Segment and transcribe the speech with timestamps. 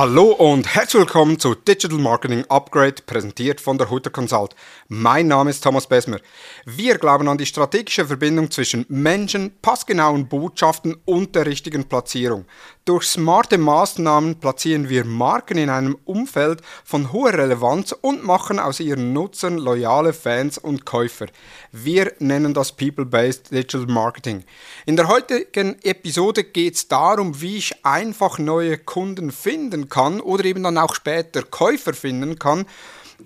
[0.00, 4.54] Hallo und herzlich willkommen zu Digital Marketing Upgrade, präsentiert von der Hutter Consult.
[4.88, 6.20] Mein Name ist Thomas Besmer.
[6.64, 12.46] Wir glauben an die strategische Verbindung zwischen Menschen, passgenauen Botschaften und der richtigen Platzierung.
[12.86, 18.80] Durch smarte Maßnahmen platzieren wir Marken in einem Umfeld von hoher Relevanz und machen aus
[18.80, 21.26] ihren Nutzern loyale Fans und Käufer.
[21.72, 24.44] Wir nennen das People-Based Digital Marketing.
[24.86, 30.46] In der heutigen Episode geht es darum, wie ich einfach neue Kunden finden kann oder
[30.46, 32.64] eben dann auch später Käufer finden kann.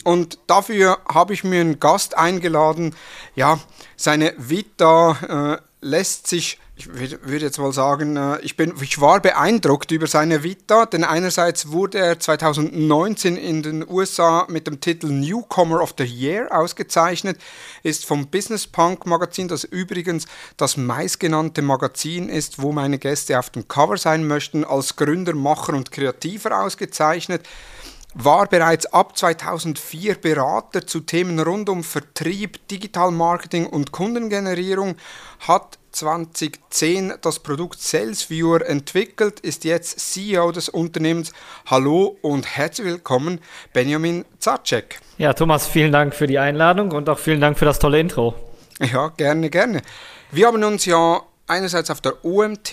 [0.02, 2.96] Und dafür habe ich mir einen Gast eingeladen.
[3.36, 3.60] Ja,
[3.96, 9.20] seine Vita äh, lässt sich ich würde jetzt mal sagen, äh, ich, bin, ich war
[9.20, 15.06] beeindruckt über seine Vita, denn einerseits wurde er 2019 in den USA mit dem Titel
[15.06, 17.38] Newcomer of the Year ausgezeichnet,
[17.84, 23.50] ist vom Business Punk Magazin, das übrigens das meistgenannte Magazin ist, wo meine Gäste auf
[23.50, 27.46] dem Cover sein möchten, als Gründer, Macher und Kreativer ausgezeichnet
[28.14, 34.96] war bereits ab 2004 Berater zu Themen rund um Vertrieb, Digital Marketing und Kundengenerierung,
[35.40, 41.32] hat 2010 das Produkt SalesViewer entwickelt, ist jetzt CEO des Unternehmens.
[41.66, 43.40] Hallo und herzlich willkommen,
[43.72, 45.00] Benjamin Zacek.
[45.18, 48.34] Ja, Thomas, vielen Dank für die Einladung und auch vielen Dank für das tolle Intro.
[48.80, 49.82] Ja, gerne, gerne.
[50.30, 52.72] Wir haben uns ja einerseits auf der OMT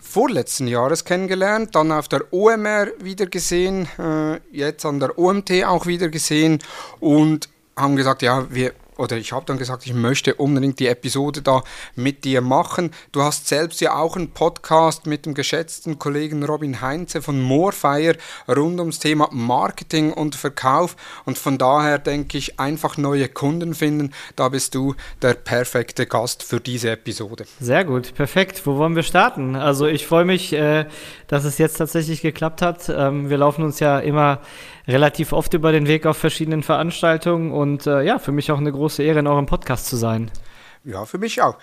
[0.00, 5.86] vorletzten Jahres kennengelernt, dann auf der OMR wieder gesehen, äh, jetzt an der OMT auch
[5.86, 6.60] wieder gesehen
[7.00, 11.40] und haben gesagt, ja, wir oder ich habe dann gesagt, ich möchte unbedingt die Episode
[11.40, 11.62] da
[11.94, 12.90] mit dir machen.
[13.12, 18.16] Du hast selbst ja auch einen Podcast mit dem geschätzten Kollegen Robin Heinze von Moorfire
[18.48, 20.96] rund ums Thema Marketing und Verkauf.
[21.24, 26.42] Und von daher denke ich, einfach neue Kunden finden, da bist du der perfekte Gast
[26.42, 27.46] für diese Episode.
[27.60, 28.66] Sehr gut, perfekt.
[28.66, 29.54] Wo wollen wir starten?
[29.54, 30.86] Also ich freue mich, äh,
[31.28, 32.88] dass es jetzt tatsächlich geklappt hat.
[32.88, 34.40] Ähm, wir laufen uns ja immer
[34.88, 38.72] relativ oft über den Weg auf verschiedenen Veranstaltungen und äh, ja, für mich auch eine
[38.72, 40.30] große Ehre, in eurem Podcast zu sein.
[40.84, 41.56] Ja, für mich auch.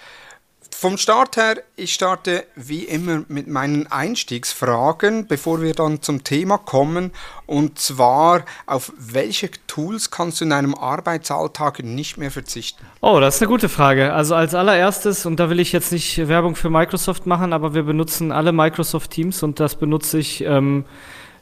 [0.78, 6.58] Vom Start her, ich starte wie immer mit meinen Einstiegsfragen, bevor wir dann zum Thema
[6.58, 7.12] kommen.
[7.46, 12.86] Und zwar, auf welche Tools kannst du in deinem Arbeitsalltag nicht mehr verzichten?
[13.00, 14.14] Oh, das ist eine gute Frage.
[14.14, 17.84] Also als allererstes, und da will ich jetzt nicht Werbung für Microsoft machen, aber wir
[17.84, 20.42] benutzen alle Microsoft Teams und das benutze ich.
[20.42, 20.84] Ähm,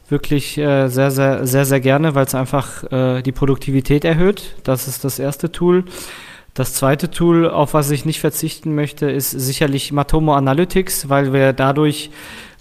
[0.08, 4.54] wirklich äh, sehr, sehr, sehr, sehr gerne, weil es einfach äh, die Produktivität erhöht.
[4.64, 5.84] Das ist das erste Tool.
[6.54, 11.52] Das zweite Tool, auf was ich nicht verzichten möchte, ist sicherlich Matomo Analytics, weil wir
[11.52, 12.10] dadurch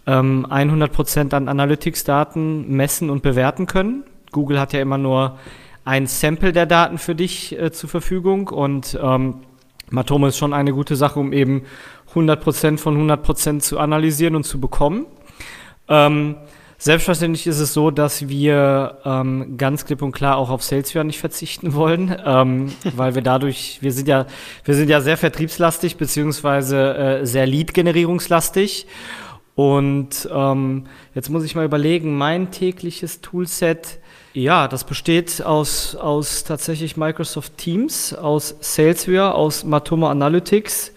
[0.07, 4.03] ähm, 100% an Analytics-Daten messen und bewerten können.
[4.31, 5.37] Google hat ja immer nur
[5.85, 9.41] ein Sample der Daten für dich äh, zur Verfügung und ähm,
[9.89, 11.63] Matomo ist schon eine gute Sache, um eben
[12.15, 15.05] 100% von 100% zu analysieren und zu bekommen.
[15.87, 16.35] Ähm,
[16.83, 21.17] Selbstverständlich ist es so, dass wir ähm, ganz klipp und klar auch auf Salesforce nicht
[21.17, 24.25] verzichten wollen, ähm, weil wir dadurch, wir sind ja,
[24.65, 28.85] wir sind ja sehr vertriebslastig beziehungsweise äh, sehr Lead-generierungslastig.
[29.55, 33.99] Und ähm, jetzt muss ich mal überlegen, mein tägliches Toolset,
[34.33, 40.92] ja, das besteht aus, aus tatsächlich Microsoft Teams, aus Salesforce, aus Matomo Analytics,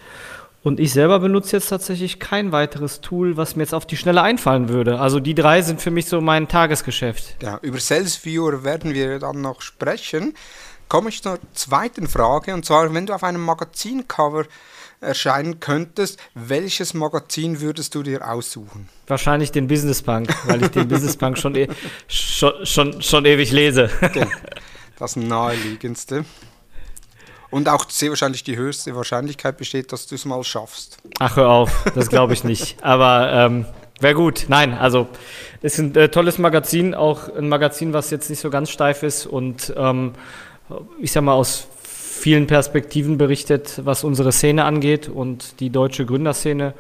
[0.67, 4.23] und ich selber benutze jetzt tatsächlich kein weiteres Tool, was mir jetzt auf die Schnelle
[4.23, 4.99] einfallen würde.
[4.99, 7.37] Also die drei sind für mich so mein Tagesgeschäft.
[7.41, 10.35] Ja, über SalesViewer werden wir dann noch sprechen.
[10.89, 14.47] Komme ich zur zweiten Frage, und zwar, wenn du auf einem Magazincover
[15.01, 18.89] erscheinen könntest, welches Magazin würdest du dir aussuchen?
[19.07, 21.69] Wahrscheinlich den Business Punk, weil ich den Business Punk schon, e
[22.09, 23.89] schon, schon, schon ewig lese.
[24.99, 26.25] Das naheliegendste.
[27.57, 30.99] Und auch sehr wahrscheinlich die höchste Wahrscheinlichkeit besteht, dass du es mal schaffst.
[31.21, 32.77] Ach, hör auf, das glaube ich nicht.
[32.85, 33.65] Aber ähm,
[33.99, 34.45] wäre gut.
[34.49, 35.09] Nein, also
[35.63, 39.25] ist ein äh, tolles Magazin, auch ein Magazin, was jetzt nicht so ganz steif ist
[39.25, 40.13] und ähm,
[41.01, 46.75] ich sag mal aus vielen Perspektiven berichtet, was unsere Szene angeht und die deutsche Gründerszene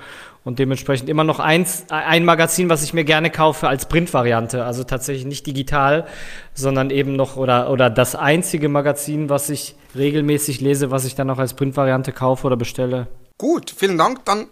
[0.46, 4.84] und dementsprechend immer noch eins, ein Magazin, was ich mir gerne kaufe als Printvariante, also
[4.84, 6.06] tatsächlich nicht digital,
[6.54, 11.30] sondern eben noch oder, oder das einzige Magazin, was ich regelmäßig lese, was ich dann
[11.30, 13.08] auch als Printvariante kaufe oder bestelle.
[13.38, 14.24] Gut, vielen Dank.
[14.24, 14.46] Dann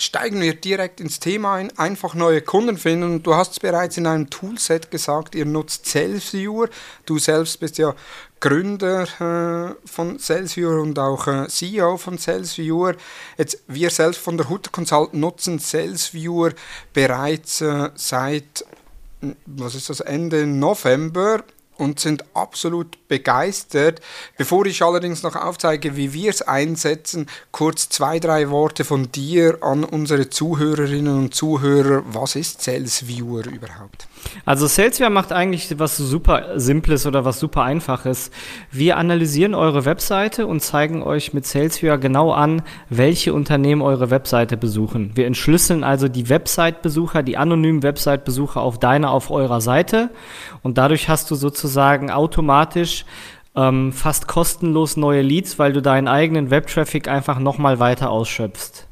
[0.00, 1.76] steigen wir direkt ins Thema ein.
[1.78, 3.22] Einfach neue Kunden finden.
[3.22, 6.68] Du hast es bereits in einem Toolset gesagt, ihr nutzt Salesviewer.
[7.06, 7.94] Du selbst bist ja
[8.40, 12.94] Gründer äh, von Salesviewer und auch äh, CEO von Salesviewer.
[13.36, 16.52] Jetzt, wir selbst von der Hutter Consult nutzen Salesviewer
[16.92, 18.64] bereits äh, seit
[19.46, 21.44] was ist das, Ende November
[21.80, 24.00] und sind absolut begeistert.
[24.36, 29.58] Bevor ich allerdings noch aufzeige, wie wir es einsetzen, kurz zwei, drei Worte von dir
[29.62, 32.02] an unsere Zuhörerinnen und Zuhörer.
[32.06, 34.06] Was ist Sales Viewer überhaupt?
[34.44, 38.30] Also SalesViewer macht eigentlich was super Simples oder was super Einfaches.
[38.70, 44.56] Wir analysieren eure Webseite und zeigen euch mit SalesViewer genau an, welche Unternehmen eure Webseite
[44.56, 45.12] besuchen.
[45.14, 50.10] Wir entschlüsseln also die Website-Besucher, die anonymen Website-Besucher auf deiner, auf eurer Seite
[50.62, 53.04] und dadurch hast du sozusagen automatisch
[53.56, 58.89] ähm, fast kostenlos neue Leads, weil du deinen eigenen Web-Traffic einfach nochmal weiter ausschöpfst.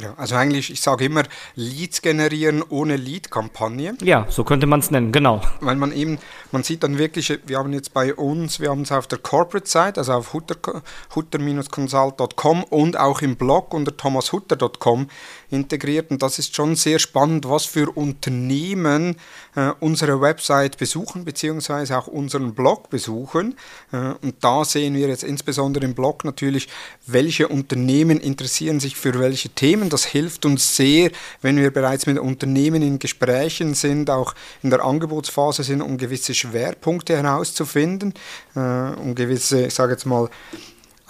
[0.00, 1.24] Ja, also eigentlich, ich sage immer,
[1.54, 3.96] Leads generieren ohne Lead-Kampagne.
[4.02, 5.42] Ja, so könnte man es nennen, genau.
[5.60, 6.18] Weil man eben,
[6.52, 10.00] man sieht dann wirklich, wir haben jetzt bei uns, wir haben es auf der Corporate-Seite,
[10.00, 15.08] also auf hutter-consult.com und auch im Blog unter thomashutter.com
[15.50, 16.10] integriert.
[16.10, 19.16] Und das ist schon sehr spannend, was für Unternehmen
[19.54, 23.56] äh, unsere Website besuchen, beziehungsweise auch unseren Blog besuchen.
[23.92, 26.68] Äh, und da sehen wir jetzt insbesondere im Blog natürlich,
[27.06, 29.88] welche Unternehmen interessieren sich für welche Themen.
[29.88, 31.10] Das hilft uns sehr,
[31.42, 36.34] wenn wir bereits mit Unternehmen in Gesprächen sind, auch in der Angebotsphase sind, um gewisse
[36.34, 38.14] Schwerpunkte herauszufinden,
[38.54, 40.28] äh, um gewisse, ich sage jetzt mal,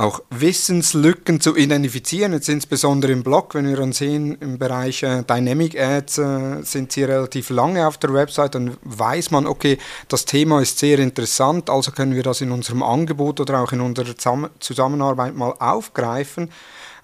[0.01, 5.23] auch Wissenslücken zu identifizieren, jetzt insbesondere im Blog, wenn wir dann sehen, im Bereich äh,
[5.25, 9.77] Dynamic Ads äh, sind sie relativ lange auf der Website, dann weiß man, okay,
[10.09, 13.83] das Thema ist sehr interessant, also können wir das in unserem Angebot oder auch in
[13.83, 14.15] unserer
[14.59, 16.51] Zusammenarbeit mal aufgreifen.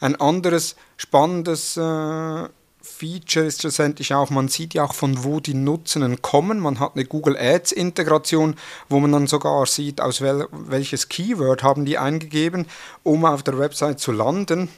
[0.01, 2.49] Ein anderes spannendes äh,
[2.99, 6.61] Feature ist schlussendlich auch, man sieht ja auch von wo die Nutzenden kommen.
[6.61, 8.55] Man hat eine Google Ads Integration,
[8.89, 12.67] wo man dann sogar sieht, aus wel welches Keyword haben die eingegeben,
[13.03, 14.71] um auf der Website zu landen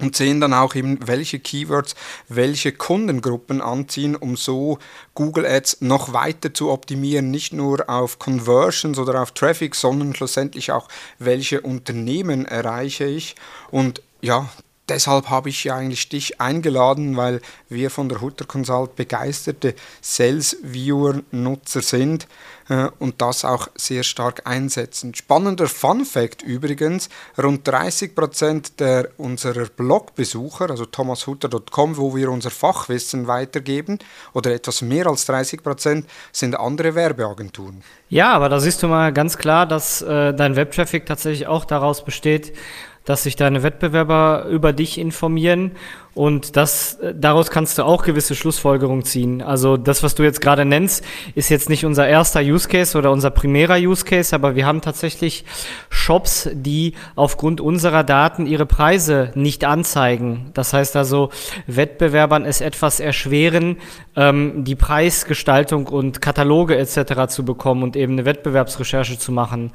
[0.00, 1.96] und sehen dann auch eben, welche Keywords
[2.28, 4.78] welche Kundengruppen anziehen, um so
[5.14, 10.70] Google Ads noch weiter zu optimieren, nicht nur auf Conversions oder auf Traffic, sondern schlussendlich
[10.70, 10.88] auch,
[11.18, 13.34] welche Unternehmen erreiche ich.
[13.72, 14.48] Und ja,
[14.88, 20.56] deshalb habe ich ja eigentlich dich eingeladen, weil wir von der Hutter Consult begeisterte Sales
[20.62, 22.26] Viewer Nutzer sind
[22.68, 25.14] äh, und das auch sehr stark einsetzen.
[25.14, 33.26] Spannender Fun Fact übrigens, rund 30% der unserer Blogbesucher, also thomashutter.com, wo wir unser Fachwissen
[33.26, 33.98] weitergeben,
[34.32, 37.82] oder etwas mehr als 30% sind andere Werbeagenturen.
[38.10, 42.04] Ja, aber da siehst du mal ganz klar, dass äh, dein Webtraffic tatsächlich auch daraus
[42.04, 42.54] besteht,
[43.04, 45.72] dass sich deine Wettbewerber über dich informieren
[46.18, 49.40] und das, daraus kannst du auch gewisse Schlussfolgerungen ziehen.
[49.40, 51.04] Also das, was du jetzt gerade nennst,
[51.36, 54.80] ist jetzt nicht unser erster Use Case oder unser primärer Use Case, aber wir haben
[54.80, 55.44] tatsächlich
[55.90, 60.50] Shops, die aufgrund unserer Daten ihre Preise nicht anzeigen.
[60.54, 61.30] Das heißt also,
[61.68, 63.76] Wettbewerbern es etwas erschweren,
[64.16, 67.28] ähm, die Preisgestaltung und Kataloge etc.
[67.28, 69.70] zu bekommen und eben eine Wettbewerbsrecherche zu machen.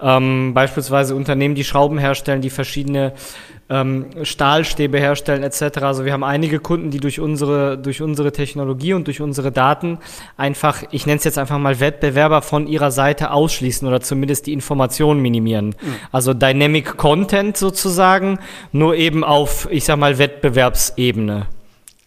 [0.00, 3.14] Ähm, beispielsweise Unternehmen, die Schrauben herstellen, die verschiedene
[3.70, 5.78] ähm, Stahlstäbe herstellen etc.
[5.82, 9.98] Also wir haben einige Kunden, die durch unsere, durch unsere Technologie und durch unsere Daten
[10.36, 14.52] einfach, ich nenne es jetzt einfach mal Wettbewerber von ihrer Seite ausschließen oder zumindest die
[14.52, 15.68] Informationen minimieren.
[15.68, 15.94] Mhm.
[16.12, 18.38] Also Dynamic Content sozusagen,
[18.72, 21.46] nur eben auf, ich sag mal, Wettbewerbsebene.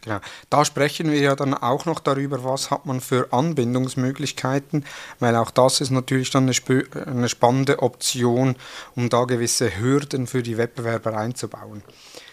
[0.01, 0.19] Genau.
[0.50, 4.83] Da sprechen wir ja dann auch noch darüber, was hat man für Anbindungsmöglichkeiten,
[5.19, 8.56] weil auch das ist natürlich dann eine, eine spannende Option,
[8.95, 11.84] um da gewisse Hürden für die Wettbewerber einzubauen.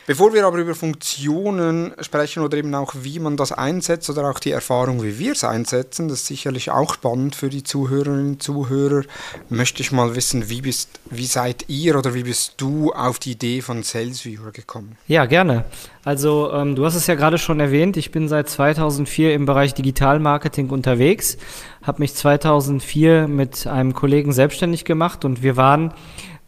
[0.08, 4.38] Bevor wir aber über Funktionen sprechen oder eben auch wie man das einsetzt oder auch
[4.38, 8.42] die Erfahrung, wie wir es einsetzen, das ist sicherlich auch spannend für die Zuhörerinnen und
[8.42, 9.02] Zuhörer,
[9.50, 13.32] möchte ich mal wissen, wie, bist, wie seid ihr oder wie bist du auf die
[13.32, 14.96] Idee von SalesViewer gekommen?
[15.08, 15.66] Ja, gerne.
[16.04, 19.74] Also ähm, du hast es ja gerade schon erwähnt, ich bin seit 2004 im Bereich
[19.74, 21.36] Digitalmarketing unterwegs,
[21.82, 25.92] habe mich 2004 mit einem Kollegen selbstständig gemacht und wir waren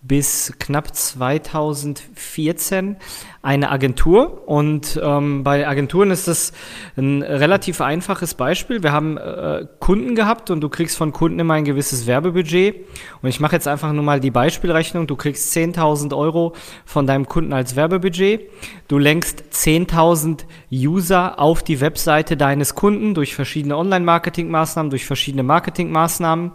[0.03, 2.97] bis knapp 2014
[3.43, 6.53] eine Agentur und ähm, bei Agenturen ist das
[6.97, 8.83] ein relativ einfaches Beispiel.
[8.83, 12.87] Wir haben äh, Kunden gehabt und du kriegst von Kunden immer ein gewisses Werbebudget
[13.23, 15.07] und ich mache jetzt einfach nur mal die Beispielrechnung.
[15.07, 16.55] Du kriegst 10.000 Euro
[16.85, 18.51] von deinem Kunden als Werbebudget.
[18.89, 26.53] Du lenkst 10.000 User auf die Webseite deines Kunden durch verschiedene Online-Marketing-Maßnahmen, durch verschiedene Marketing-Maßnahmen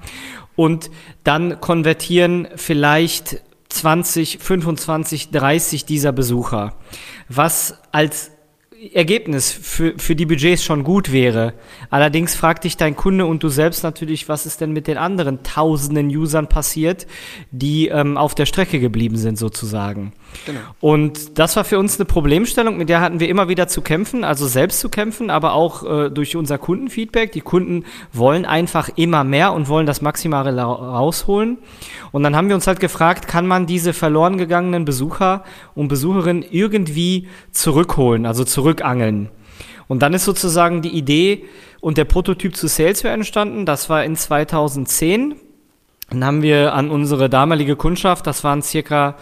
[0.56, 0.90] und
[1.24, 6.76] dann konvertieren vielleicht 20, 25, 30 dieser Besucher.
[7.28, 8.32] Was als
[8.94, 11.54] Ergebnis für, für die Budgets schon gut wäre.
[11.90, 15.44] Allerdings fragt dich dein Kunde und du selbst natürlich, was ist denn mit den anderen
[15.44, 17.08] tausenden Usern passiert,
[17.52, 20.14] die ähm, auf der Strecke geblieben sind sozusagen.
[20.46, 20.60] Genau.
[20.82, 24.24] Und das war für uns eine Problemstellung, mit der hatten wir immer wieder zu kämpfen,
[24.24, 27.32] also selbst zu kämpfen, aber auch äh, durch unser Kundenfeedback.
[27.32, 31.58] Die Kunden wollen einfach immer mehr und wollen das Maximale rausholen.
[32.12, 36.44] Und dann haben wir uns halt gefragt, kann man diese verloren gegangenen Besucher und Besucherinnen
[36.50, 38.44] irgendwie zurückholen, also
[38.76, 39.30] zurückangeln?
[39.88, 41.46] Und dann ist sozusagen die Idee
[41.80, 43.66] und der Prototyp zu Salesware entstanden.
[43.66, 45.36] Das war in 2010.
[46.10, 49.16] Dann haben wir an unsere damalige Kundschaft, das waren circa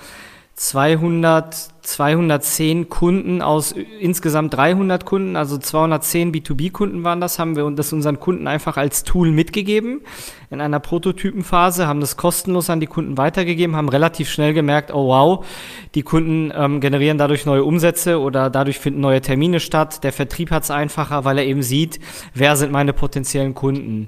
[0.55, 7.91] 200, 210 Kunden aus insgesamt 300 Kunden, also 210 B2B-Kunden waren das, haben wir das
[7.91, 10.01] unseren Kunden einfach als Tool mitgegeben
[10.49, 15.07] in einer Prototypenphase, haben das kostenlos an die Kunden weitergegeben, haben relativ schnell gemerkt, oh
[15.07, 15.45] wow,
[15.93, 20.03] die Kunden ähm, generieren dadurch neue Umsätze oder dadurch finden neue Termine statt.
[20.05, 21.99] Der Vertrieb hat es einfacher, weil er eben sieht,
[22.33, 24.07] wer sind meine potenziellen Kunden.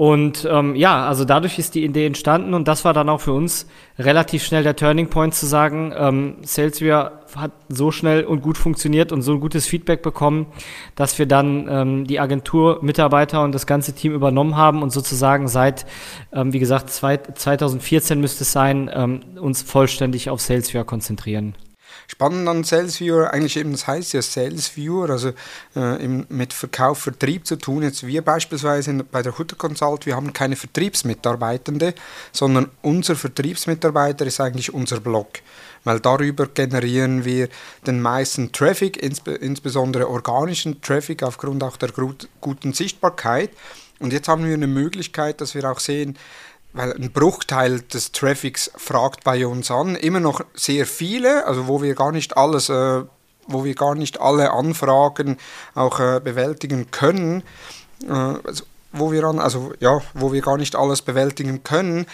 [0.00, 3.34] Und ähm, ja, also dadurch ist die Idee entstanden und das war dann auch für
[3.34, 3.66] uns
[3.98, 9.12] relativ schnell der Turning Point zu sagen, ähm, Salesware hat so schnell und gut funktioniert
[9.12, 10.46] und so ein gutes Feedback bekommen,
[10.94, 15.48] dass wir dann ähm, die Agentur, Mitarbeiter und das ganze Team übernommen haben und sozusagen
[15.48, 15.84] seit,
[16.32, 21.54] ähm, wie gesagt, zwei, 2014 müsste es sein, ähm, uns vollständig auf Salesware konzentrieren.
[22.06, 25.32] Spannend an SalesViewer, eigentlich eben, das heißt ja SalesViewer, also
[25.76, 27.82] äh, mit Verkauf, Vertrieb zu tun.
[27.82, 31.94] Jetzt wir beispielsweise bei der Hutter Consult, wir haben keine Vertriebsmitarbeitende,
[32.32, 35.40] sondern unser Vertriebsmitarbeiter ist eigentlich unser Blog
[35.84, 37.48] weil darüber generieren wir
[37.86, 41.90] den meisten Traffic, insbe insbesondere organischen Traffic aufgrund auch der
[42.40, 43.50] guten Sichtbarkeit.
[43.98, 46.16] Und jetzt haben wir eine Möglichkeit, dass wir auch sehen,
[46.72, 51.82] weil ein Bruchteil des Traffics fragt bei uns an, immer noch sehr viele, also wo
[51.82, 53.02] wir gar nicht alles, äh,
[53.46, 55.38] wo wir gar nicht alle Anfragen
[55.74, 57.42] auch äh, bewältigen können,
[58.06, 62.06] äh, also, wo wir an, also ja, wo wir gar nicht alles bewältigen können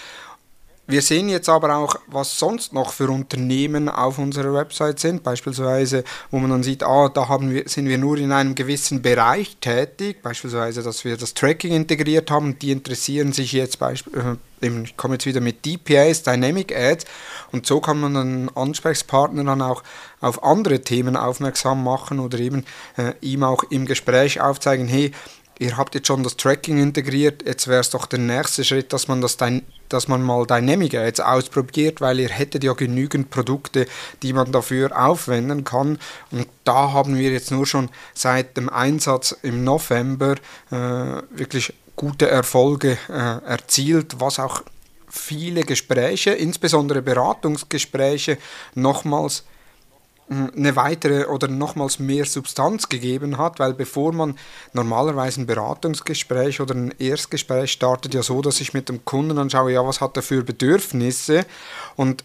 [0.89, 6.05] wir sehen jetzt aber auch, was sonst noch für Unternehmen auf unserer Website sind, beispielsweise,
[6.31, 9.57] wo man dann sieht, ah, da haben wir, sind wir nur in einem gewissen Bereich
[9.61, 13.97] tätig, beispielsweise, dass wir das Tracking integriert haben, die interessieren sich jetzt, äh,
[14.61, 17.05] ich komme jetzt wieder mit DPAs, Dynamic Ads,
[17.51, 19.83] und so kann man dann Ansprechpartner dann auch
[20.21, 22.65] auf andere Themen aufmerksam machen oder eben
[22.97, 25.13] äh, ihm auch im Gespräch aufzeigen, hey,
[25.59, 29.09] ihr habt jetzt schon das Tracking integriert, jetzt wäre es doch der nächste Schritt, dass
[29.09, 29.37] man, das
[29.89, 33.87] dass man mal Dynamic jetzt ausprobiert, weil ihr hättet ja genügend Produkte,
[34.23, 35.99] die man dafür aufwenden kann.
[36.31, 40.35] Und da haben wir jetzt nur schon seit dem Einsatz im November
[40.71, 43.13] äh, wirklich gute Erfolge äh,
[43.47, 44.63] erzielt, was auch
[45.09, 48.39] viele Gespräche, insbesondere Beratungsgespräche,
[48.75, 49.45] nochmals
[50.29, 54.37] eine weitere oder nochmals mehr Substanz gegeben hat, weil bevor man
[54.73, 59.73] normalerweise ein Beratungsgespräch oder ein Erstgespräch startet, ja so, dass ich mit dem Kunden anschaue,
[59.73, 61.47] ja, was hat er für Bedürfnisse?
[61.95, 62.25] Und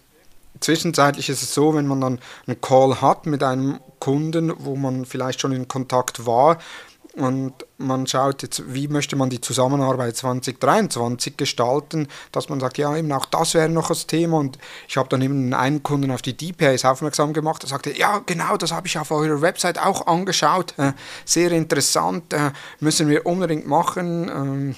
[0.59, 5.05] zwischenzeitlich ist es so, wenn man dann einen Call hat mit einem Kunden, wo man
[5.05, 6.57] vielleicht schon in Kontakt war,
[7.15, 12.95] und man schaut jetzt, wie möchte man die Zusammenarbeit 2023 gestalten, dass man sagt, ja,
[12.95, 14.37] eben auch das wäre noch das Thema.
[14.37, 18.19] Und ich habe dann eben einen Kunden auf die DPAs aufmerksam gemacht, der sagte, ja,
[18.25, 20.73] genau, das habe ich auf eurer Website auch angeschaut.
[20.77, 20.93] Äh,
[21.25, 24.29] sehr interessant, äh, müssen wir unbedingt machen.
[24.29, 24.75] Ähm,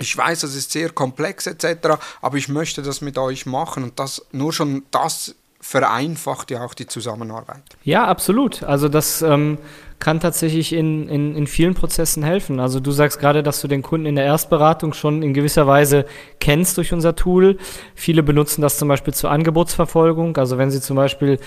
[0.00, 3.98] ich weiß, das ist sehr komplex etc., aber ich möchte das mit euch machen und
[3.98, 7.62] das nur schon das vereinfacht ja auch die Zusammenarbeit.
[7.82, 8.62] Ja, absolut.
[8.62, 9.58] Also das ähm,
[10.00, 12.58] kann tatsächlich in, in, in vielen Prozessen helfen.
[12.58, 16.06] Also du sagst gerade, dass du den Kunden in der Erstberatung schon in gewisser Weise
[16.40, 17.58] kennst durch unser Tool.
[17.94, 20.38] Viele benutzen das zum Beispiel zur Angebotsverfolgung.
[20.38, 21.38] Also wenn sie zum Beispiel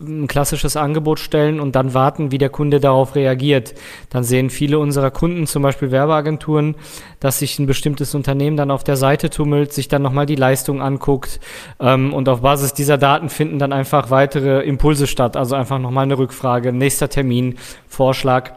[0.00, 3.74] ein klassisches Angebot stellen und dann warten, wie der Kunde darauf reagiert,
[4.10, 6.74] dann sehen viele unserer Kunden, zum Beispiel Werbeagenturen,
[7.20, 10.82] dass sich ein bestimmtes Unternehmen dann auf der Seite tummelt, sich dann nochmal die Leistung
[10.82, 11.38] anguckt
[11.78, 15.36] ähm, und auf Basis dieser Daten finden dann einfach weitere Impulse statt.
[15.36, 17.56] Also einfach nochmal eine Rückfrage, nächster Termin,
[18.00, 18.52] Vorschlag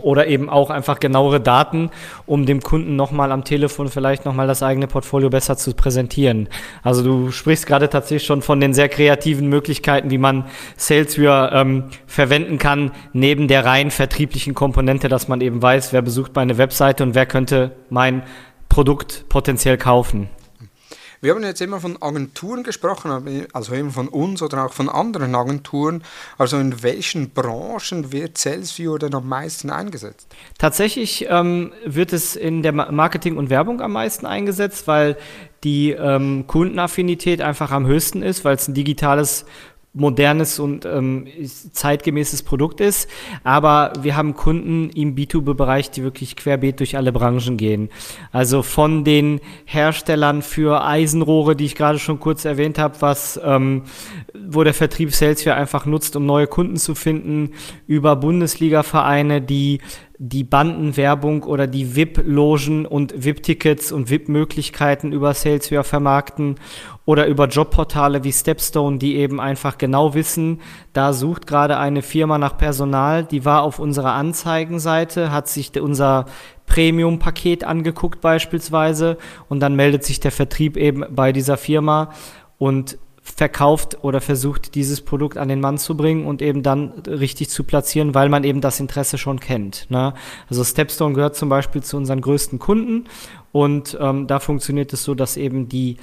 [0.00, 1.90] oder eben auch einfach genauere Daten,
[2.24, 6.48] um dem Kunden nochmal am Telefon vielleicht nochmal das eigene Portfolio besser zu präsentieren.
[6.82, 10.46] Also du sprichst gerade tatsächlich schon von den sehr kreativen Möglichkeiten, wie man
[10.78, 16.34] Salesware ähm, verwenden kann, neben der rein vertrieblichen Komponente, dass man eben weiß, wer besucht
[16.34, 18.22] meine Webseite und wer könnte mein
[18.70, 20.30] Produkt potenziell kaufen.
[21.24, 25.34] Wir haben jetzt immer von Agenturen gesprochen, also eben von uns oder auch von anderen
[25.34, 26.04] Agenturen.
[26.36, 30.28] Also in welchen Branchen wird Salesviewer denn am meisten eingesetzt?
[30.58, 35.16] Tatsächlich ähm, wird es in der Marketing und Werbung am meisten eingesetzt, weil
[35.64, 39.46] die ähm, Kundenaffinität einfach am höchsten ist, weil es ein digitales
[39.94, 41.26] modernes und ähm,
[41.72, 43.08] zeitgemäßes Produkt ist.
[43.44, 47.88] Aber wir haben Kunden im B2B-Bereich, die wirklich querbeet durch alle Branchen gehen.
[48.32, 53.82] Also von den Herstellern für Eisenrohre, die ich gerade schon kurz erwähnt habe, was ähm,
[54.48, 57.50] wo der Vertrieb Salesforce einfach nutzt, um neue Kunden zu finden,
[57.86, 59.80] über Bundesliga-Vereine, die
[60.18, 66.54] die Bandenwerbung oder die VIP-Logen und VIP-Tickets und VIP-Möglichkeiten über Salesware vermarkten
[67.04, 70.60] oder über Jobportale wie Stepstone, die eben einfach genau wissen,
[70.92, 76.26] da sucht gerade eine Firma nach Personal, die war auf unserer Anzeigenseite, hat sich unser
[76.66, 79.18] Premium-Paket angeguckt beispielsweise
[79.48, 82.10] und dann meldet sich der Vertrieb eben bei dieser Firma
[82.58, 87.48] und verkauft oder versucht, dieses Produkt an den Mann zu bringen und eben dann richtig
[87.48, 89.86] zu platzieren, weil man eben das Interesse schon kennt.
[89.88, 90.12] Ne?
[90.48, 93.06] Also Stepstone gehört zum Beispiel zu unseren größten Kunden
[93.50, 95.96] und ähm, da funktioniert es so, dass eben die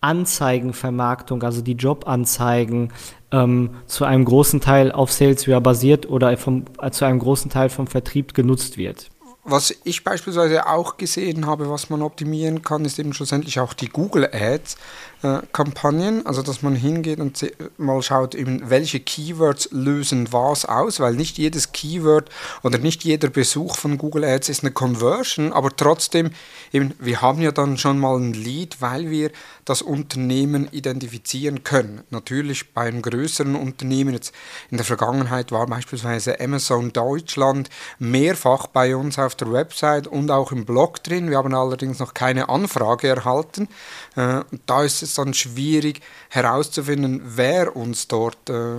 [0.00, 2.92] Anzeigenvermarktung, also die Jobanzeigen,
[3.30, 7.68] ähm, zu einem großen Teil auf Salesware basiert oder vom, äh, zu einem großen Teil
[7.68, 9.10] vom Vertrieb genutzt wird.
[9.46, 13.90] Was ich beispielsweise auch gesehen habe, was man optimieren kann, ist eben schlussendlich auch die
[13.90, 14.76] Google Ads.
[15.24, 21.00] Äh, Kampagnen, also dass man hingeht und mal schaut, eben, welche Keywords lösen was aus,
[21.00, 22.28] weil nicht jedes Keyword
[22.62, 26.30] oder nicht jeder Besuch von Google Ads ist eine Conversion, aber trotzdem,
[26.74, 29.30] eben, wir haben ja dann schon mal ein Lead, weil wir
[29.64, 32.02] das Unternehmen identifizieren können.
[32.10, 34.34] Natürlich bei einem größeren Unternehmen, jetzt
[34.70, 40.52] in der Vergangenheit war beispielsweise Amazon Deutschland mehrfach bei uns auf der Website und auch
[40.52, 41.30] im Blog drin.
[41.30, 43.68] Wir haben allerdings noch keine Anfrage erhalten.
[44.16, 46.00] Äh, da ist es dann schwierig
[46.30, 48.76] herauszufinden, wer uns dort äh,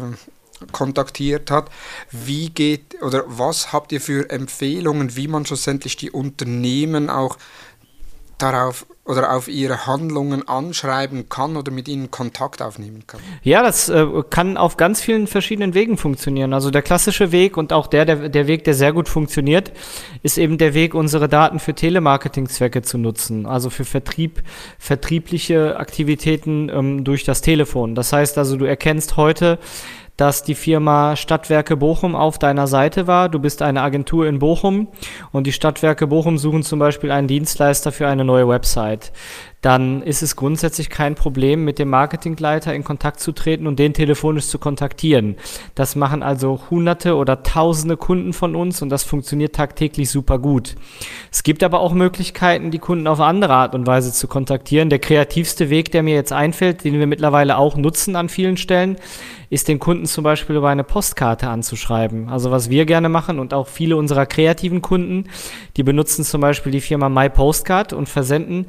[0.71, 1.69] kontaktiert hat.
[2.11, 7.37] Wie geht oder was habt ihr für Empfehlungen, wie man schlussendlich die Unternehmen auch
[8.37, 13.19] darauf oder auf ihre Handlungen anschreiben kann oder mit ihnen Kontakt aufnehmen kann?
[13.43, 16.53] Ja, das äh, kann auf ganz vielen verschiedenen Wegen funktionieren.
[16.53, 19.71] Also der klassische Weg und auch der, der, der Weg, der sehr gut funktioniert,
[20.23, 23.45] ist eben der Weg, unsere Daten für Telemarketing-Zwecke zu nutzen.
[23.45, 24.41] Also für Vertrieb,
[24.79, 27.93] vertriebliche Aktivitäten ähm, durch das Telefon.
[27.93, 29.59] Das heißt also, du erkennst heute,
[30.17, 33.29] dass die Firma Stadtwerke Bochum auf deiner Seite war.
[33.29, 34.87] Du bist eine Agentur in Bochum
[35.31, 39.11] und die Stadtwerke Bochum suchen zum Beispiel einen Dienstleister für eine neue Website
[39.61, 43.93] dann ist es grundsätzlich kein Problem, mit dem Marketingleiter in Kontakt zu treten und den
[43.93, 45.37] telefonisch zu kontaktieren.
[45.73, 50.75] Das machen also hunderte oder tausende Kunden von uns und das funktioniert tagtäglich super gut.
[51.31, 54.89] Es gibt aber auch Möglichkeiten, die Kunden auf andere Art und Weise zu kontaktieren.
[54.89, 58.97] Der kreativste Weg, der mir jetzt einfällt, den wir mittlerweile auch nutzen an vielen Stellen,
[59.49, 62.29] ist den Kunden zum Beispiel über eine Postkarte anzuschreiben.
[62.29, 65.25] Also was wir gerne machen und auch viele unserer kreativen Kunden,
[65.77, 68.67] die benutzen zum Beispiel die Firma MyPostcard und versenden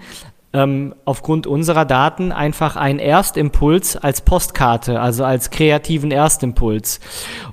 [0.57, 6.99] ähm, aufgrund unserer Daten einfach einen Erstimpuls als Postkarte, also als kreativen Erstimpuls.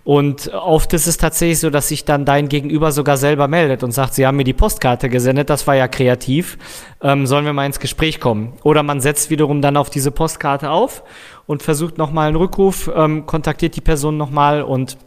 [0.05, 3.91] Und oft ist es tatsächlich so, dass sich dann dein Gegenüber sogar selber meldet und
[3.91, 6.57] sagt, sie haben mir die Postkarte gesendet, das war ja kreativ,
[7.01, 8.53] ähm, sollen wir mal ins Gespräch kommen.
[8.63, 11.03] Oder man setzt wiederum dann auf diese Postkarte auf
[11.45, 14.97] und versucht nochmal einen Rückruf, ähm, kontaktiert die Person nochmal und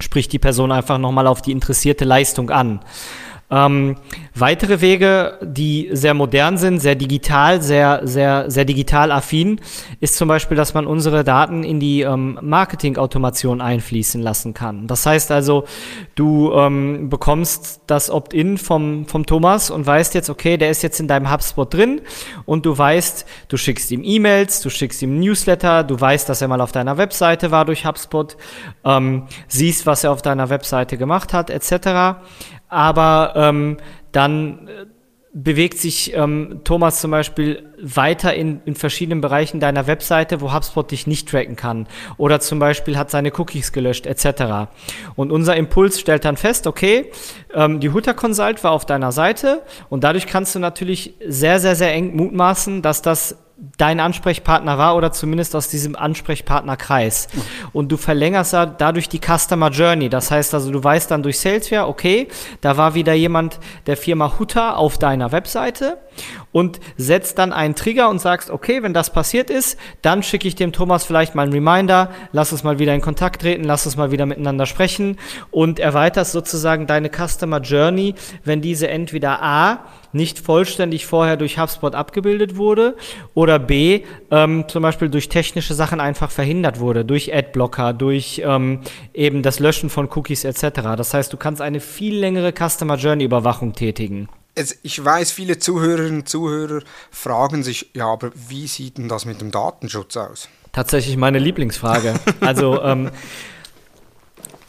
[0.00, 2.80] spricht die Person einfach nochmal auf die interessierte Leistung an.
[3.48, 3.96] Ähm,
[4.34, 9.60] weitere Wege, die sehr modern sind, sehr digital, sehr, sehr, sehr digital affin,
[10.00, 14.88] ist zum Beispiel, dass man unsere Daten in die ähm, Marketing-Automation einfließen lassen kann.
[14.88, 15.64] Das heißt also,
[16.16, 20.98] du ähm, bekommst das Opt-in vom, vom Thomas und weißt jetzt, okay, der ist jetzt
[20.98, 22.00] in deinem HubSpot drin
[22.46, 26.48] und du weißt, du schickst ihm E-Mails, du schickst ihm Newsletter, du weißt, dass er
[26.48, 28.36] mal auf deiner Webseite war durch HubSpot,
[28.84, 32.16] ähm, siehst, was er auf deiner Webseite gemacht hat, etc
[32.68, 33.76] aber ähm,
[34.12, 34.86] dann äh,
[35.38, 40.90] bewegt sich ähm, Thomas zum Beispiel weiter in, in verschiedenen Bereichen deiner Webseite, wo HubSpot
[40.90, 41.86] dich nicht tracken kann.
[42.16, 44.70] Oder zum Beispiel hat seine Cookies gelöscht, etc.
[45.14, 47.10] Und unser Impuls stellt dann fest, okay,
[47.52, 51.76] ähm, die Hutter Consult war auf deiner Seite und dadurch kannst du natürlich sehr, sehr,
[51.76, 53.36] sehr eng mutmaßen, dass das
[53.78, 57.28] dein Ansprechpartner war oder zumindest aus diesem Ansprechpartnerkreis.
[57.72, 60.08] Und du verlängerst dadurch die Customer Journey.
[60.08, 62.28] Das heißt also, du weißt dann durch Salesware, okay,
[62.60, 65.98] da war wieder jemand der Firma Huta auf deiner Webseite
[66.52, 70.54] und setzt dann einen Trigger und sagst, okay, wenn das passiert ist, dann schicke ich
[70.54, 73.96] dem Thomas vielleicht mal einen Reminder, lass uns mal wieder in Kontakt treten, lass uns
[73.96, 75.18] mal wieder miteinander sprechen
[75.50, 78.14] und erweiterst sozusagen deine Customer Journey,
[78.44, 79.84] wenn diese entweder A
[80.16, 82.96] nicht vollständig vorher durch HubSpot abgebildet wurde
[83.34, 88.80] oder B, ähm, zum Beispiel durch technische Sachen einfach verhindert wurde, durch Adblocker, durch ähm,
[89.14, 90.80] eben das Löschen von Cookies etc.
[90.96, 94.28] Das heißt, du kannst eine viel längere Customer Journey Überwachung tätigen.
[94.82, 99.42] Ich weiß, viele Zuhörerinnen und Zuhörer fragen sich, ja, aber wie sieht denn das mit
[99.42, 100.48] dem Datenschutz aus?
[100.72, 102.14] Tatsächlich meine Lieblingsfrage.
[102.40, 103.10] Also ähm,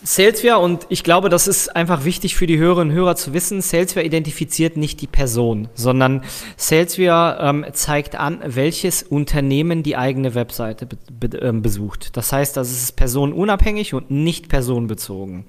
[0.03, 3.61] Salesware, und ich glaube, das ist einfach wichtig für die Hörerinnen und Hörer zu wissen,
[3.61, 6.23] Salesware identifiziert nicht die Person, sondern
[6.55, 12.15] Salesware ähm, zeigt an, welches Unternehmen die eigene Webseite be be äh, besucht.
[12.15, 15.45] Das heißt, das ist personenunabhängig und nicht personenbezogen.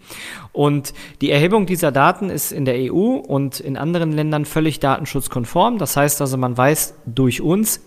[0.53, 5.77] Und die Erhebung dieser Daten ist in der EU und in anderen Ländern völlig datenschutzkonform.
[5.77, 7.81] Das heißt also, man weiß durch uns,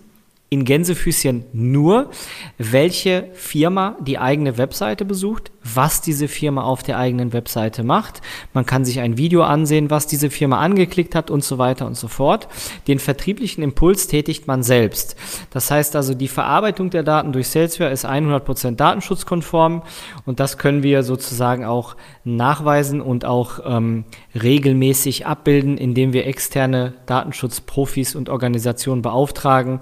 [0.52, 2.10] in Gänsefüßchen nur,
[2.58, 8.20] welche Firma die eigene Webseite besucht, was diese Firma auf der eigenen Webseite macht.
[8.52, 11.96] Man kann sich ein Video ansehen, was diese Firma angeklickt hat und so weiter und
[11.96, 12.48] so fort.
[12.86, 15.16] Den vertrieblichen Impuls tätigt man selbst.
[15.48, 19.82] Das heißt also, die Verarbeitung der Daten durch Salesware ist 100% datenschutzkonform
[20.26, 26.92] und das können wir sozusagen auch nachweisen und auch ähm, regelmäßig abbilden, indem wir externe
[27.06, 29.80] Datenschutzprofis und Organisationen beauftragen,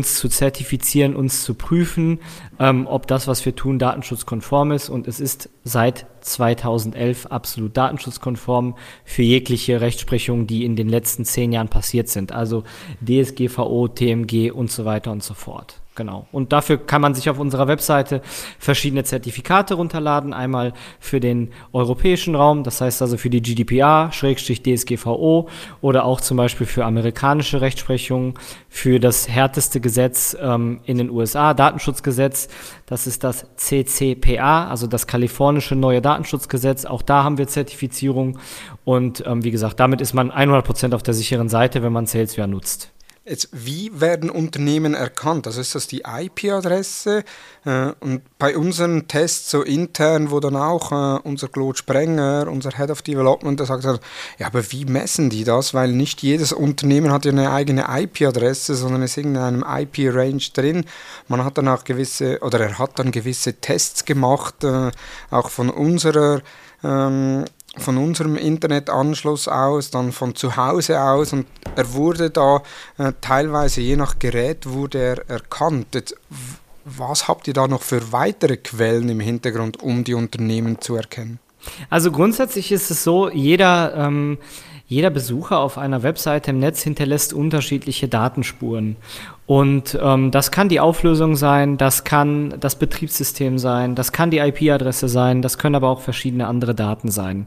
[0.00, 2.20] uns zu zertifizieren, uns zu prüfen,
[2.58, 4.88] ähm, ob das, was wir tun, datenschutzkonform ist.
[4.88, 11.52] Und es ist seit 2011 absolut datenschutzkonform für jegliche Rechtsprechung, die in den letzten zehn
[11.52, 12.32] Jahren passiert sind.
[12.32, 12.64] Also
[13.06, 15.79] DSGVO, TMG und so weiter und so fort.
[15.96, 16.26] Genau.
[16.30, 18.22] Und dafür kann man sich auf unserer Webseite
[18.60, 20.32] verschiedene Zertifikate runterladen.
[20.32, 25.48] Einmal für den europäischen Raum, das heißt also für die GDPR, Schrägstrich DSGVO
[25.80, 31.54] oder auch zum Beispiel für amerikanische Rechtsprechung, für das härteste Gesetz ähm, in den USA,
[31.54, 32.48] Datenschutzgesetz.
[32.86, 36.84] Das ist das CCPA, also das kalifornische neue Datenschutzgesetz.
[36.84, 38.38] Auch da haben wir Zertifizierung.
[38.84, 42.48] Und ähm, wie gesagt, damit ist man 100% auf der sicheren Seite, wenn man Salesware
[42.48, 42.92] nutzt.
[43.26, 45.46] Jetzt, wie werden Unternehmen erkannt?
[45.46, 47.22] Also ist das die IP-Adresse?
[47.66, 52.70] Äh, und bei unseren Tests so intern, wo dann auch äh, unser Claude Sprenger, unser
[52.70, 55.74] Head of Development, der sagt, ja, aber wie messen die das?
[55.74, 60.86] Weil nicht jedes Unternehmen hat ja eine eigene IP-Adresse, sondern ist in einem IP-Range drin.
[61.28, 64.90] Man hat dann auch gewisse, oder er hat dann gewisse Tests gemacht, äh,
[65.30, 66.40] auch von unserer
[66.82, 67.44] ähm,
[67.76, 72.62] von unserem Internetanschluss aus, dann von zu Hause aus und er wurde da
[72.98, 75.94] äh, teilweise je nach Gerät wurde er erkannt.
[75.94, 76.16] Jetzt,
[76.84, 81.38] was habt ihr da noch für weitere Quellen im Hintergrund, um die Unternehmen zu erkennen?
[81.90, 84.38] Also grundsätzlich ist es so, jeder, ähm,
[84.86, 88.96] jeder Besucher auf einer Webseite im Netz hinterlässt unterschiedliche Datenspuren.
[89.50, 94.38] Und ähm, das kann die Auflösung sein, das kann das Betriebssystem sein, das kann die
[94.38, 97.46] IP-Adresse sein, das können aber auch verschiedene andere Daten sein.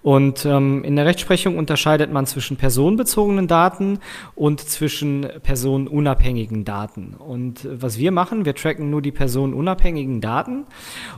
[0.00, 3.98] Und ähm, in der Rechtsprechung unterscheidet man zwischen personenbezogenen Daten
[4.36, 7.14] und zwischen personenunabhängigen Daten.
[7.18, 10.66] Und was wir machen, wir tracken nur die personenunabhängigen Daten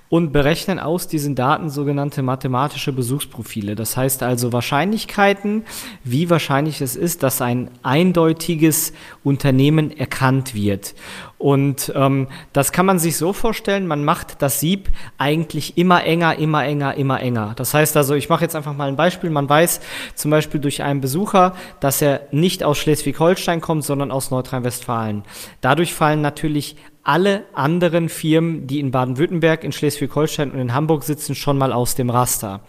[0.08, 3.74] und berechnen aus diesen Daten sogenannte mathematische Besuchsprofile.
[3.74, 5.64] Das heißt also Wahrscheinlichkeiten,
[6.04, 10.94] wie wahrscheinlich es ist, dass ein eindeutiges Unternehmen erkannt erkannt wird.
[11.38, 16.38] Und ähm, das kann man sich so vorstellen, man macht das Sieb eigentlich immer enger,
[16.38, 17.54] immer enger, immer enger.
[17.56, 19.30] Das heißt also, ich mache jetzt einfach mal ein Beispiel.
[19.30, 19.80] Man weiß
[20.14, 25.24] zum Beispiel durch einen Besucher, dass er nicht aus Schleswig-Holstein kommt, sondern aus Nordrhein-Westfalen.
[25.60, 31.34] Dadurch fallen natürlich alle anderen Firmen, die in Baden-Württemberg, in Schleswig-Holstein und in Hamburg sitzen,
[31.34, 32.60] schon mal aus dem Raster.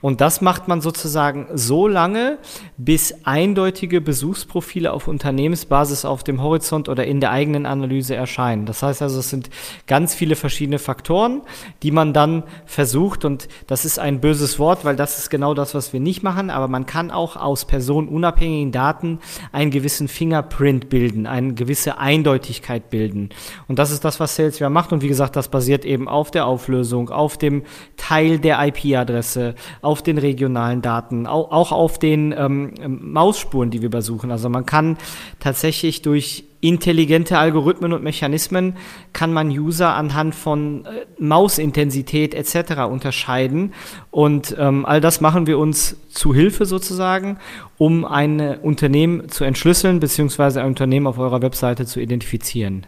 [0.00, 2.38] Und das macht man sozusagen so lange,
[2.76, 8.64] bis eindeutige Besuchsprofile auf Unternehmensbasis auf dem Horizont oder in der eigenen Analyse erscheinen.
[8.64, 9.50] Das heißt also, es sind
[9.88, 11.42] ganz viele verschiedene Faktoren,
[11.82, 15.74] die man dann versucht, und das ist ein böses Wort, weil das ist genau das,
[15.74, 19.18] was wir nicht machen, aber man kann auch aus personenunabhängigen Daten
[19.50, 23.30] einen gewissen Fingerprint bilden, eine gewisse Eindeutigkeit bilden.
[23.66, 24.92] Und das ist das, was Salesware macht.
[24.92, 27.62] Und wie gesagt, das basiert eben auf der Auflösung, auf dem
[27.96, 34.30] Teil der IP-Adresse, auf den regionalen Daten, auch, auf den ähm, Mausspuren, die wir besuchen.
[34.30, 34.98] Also man kann
[35.38, 38.76] tatsächlich durch intelligente Algorithmen und Mechanismen
[39.14, 42.82] kann man User anhand von äh, Mausintensität etc.
[42.82, 43.72] unterscheiden.
[44.10, 47.38] Und ähm, all das machen wir uns zu Hilfe sozusagen,
[47.78, 52.84] um ein Unternehmen zu entschlüsseln, beziehungsweise ein Unternehmen auf eurer Webseite zu identifizieren.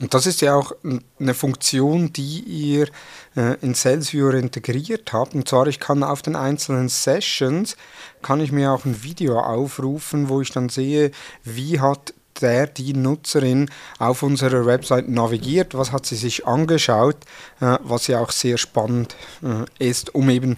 [0.00, 0.72] Und das ist ja auch
[1.18, 2.88] eine Funktion, die ihr
[3.36, 5.34] äh, in SalesViewer integriert habt.
[5.34, 7.76] Und zwar, ich kann auf den einzelnen Sessions,
[8.22, 11.10] kann ich mir auch ein Video aufrufen, wo ich dann sehe,
[11.42, 17.16] wie hat der, die Nutzerin auf unserer Website navigiert, was hat sie sich angeschaut,
[17.60, 20.56] äh, was ja auch sehr spannend äh, ist, um eben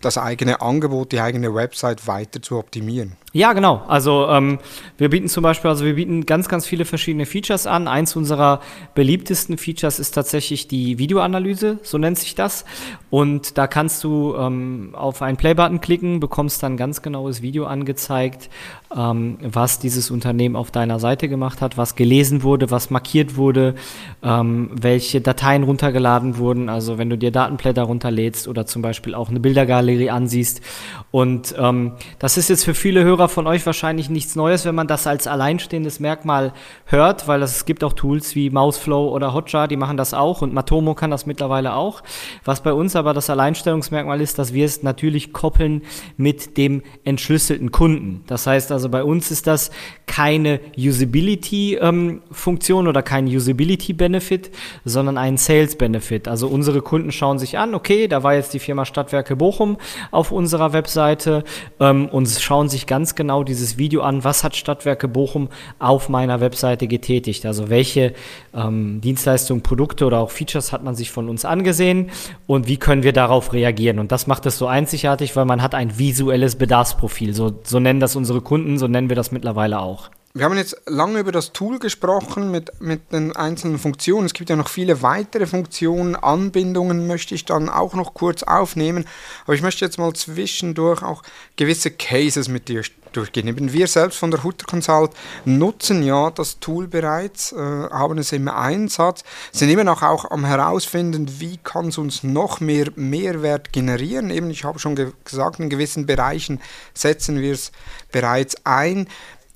[0.00, 3.16] das eigene Angebot, die eigene Website weiter zu optimieren.
[3.36, 3.82] Ja, genau.
[3.86, 4.60] Also ähm,
[4.96, 7.86] wir bieten zum Beispiel, also wir bieten ganz, ganz viele verschiedene Features an.
[7.86, 8.60] Eins unserer
[8.94, 12.64] beliebtesten Features ist tatsächlich die Videoanalyse, so nennt sich das.
[13.10, 18.48] Und da kannst du ähm, auf einen Playbutton klicken, bekommst dann ganz genaues Video angezeigt,
[18.96, 23.74] ähm, was dieses Unternehmen auf deiner Seite gemacht hat, was gelesen wurde, was markiert wurde,
[24.22, 26.70] ähm, welche Dateien runtergeladen wurden.
[26.70, 30.62] Also wenn du dir Datenblätter runterlädst oder zum Beispiel auch eine Bildergalerie ansiehst.
[31.10, 34.86] Und ähm, das ist jetzt für viele Hörer von euch wahrscheinlich nichts Neues, wenn man
[34.86, 36.52] das als alleinstehendes Merkmal
[36.84, 40.54] hört, weil es gibt auch Tools wie Mouseflow oder Hotjar, die machen das auch und
[40.54, 42.02] Matomo kann das mittlerweile auch.
[42.44, 45.82] Was bei uns aber das Alleinstellungsmerkmal ist, dass wir es natürlich koppeln
[46.16, 48.22] mit dem entschlüsselten Kunden.
[48.26, 49.70] Das heißt also bei uns ist das
[50.06, 54.50] keine Usability-Funktion ähm, oder kein Usability-Benefit,
[54.84, 56.28] sondern ein Sales-Benefit.
[56.28, 59.76] Also unsere Kunden schauen sich an, okay, da war jetzt die Firma Stadtwerke Bochum
[60.10, 61.44] auf unserer Webseite
[61.80, 65.48] ähm, und schauen sich ganz genau dieses Video an, was hat Stadtwerke Bochum
[65.78, 67.44] auf meiner Webseite getätigt.
[67.46, 68.14] Also welche
[68.54, 72.10] ähm, Dienstleistungen, Produkte oder auch Features hat man sich von uns angesehen
[72.46, 73.98] und wie können wir darauf reagieren.
[73.98, 77.34] Und das macht es so einzigartig, weil man hat ein visuelles Bedarfsprofil.
[77.34, 80.10] So, so nennen das unsere Kunden so nennen wir das mittlerweile auch.
[80.34, 84.26] Wir haben jetzt lange über das Tool gesprochen mit, mit den einzelnen Funktionen.
[84.26, 86.14] Es gibt ja noch viele weitere Funktionen.
[86.14, 89.06] Anbindungen möchte ich dann auch noch kurz aufnehmen.
[89.44, 91.22] Aber ich möchte jetzt mal zwischendurch auch
[91.56, 92.82] gewisse Cases mit dir
[93.16, 93.48] durchgehen.
[93.48, 95.12] Eben wir selbst von der Hutter Consult
[95.44, 100.44] nutzen ja das Tool bereits, äh, haben es im Einsatz, sind immer noch auch am
[100.44, 104.30] herausfinden, wie kann es uns noch mehr Mehrwert generieren.
[104.30, 106.60] Eben, ich habe schon ge gesagt, in gewissen Bereichen
[106.94, 107.72] setzen wir es
[108.12, 109.08] bereits ein.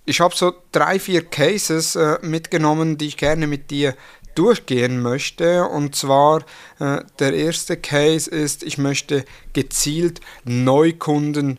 [0.06, 3.94] Ich habe so drei, vier Cases äh, mitgenommen, die ich gerne mit dir
[4.34, 5.64] durchgehen möchte.
[5.64, 6.42] Und zwar
[6.78, 11.58] äh, der erste Case ist, ich möchte gezielt Neukunden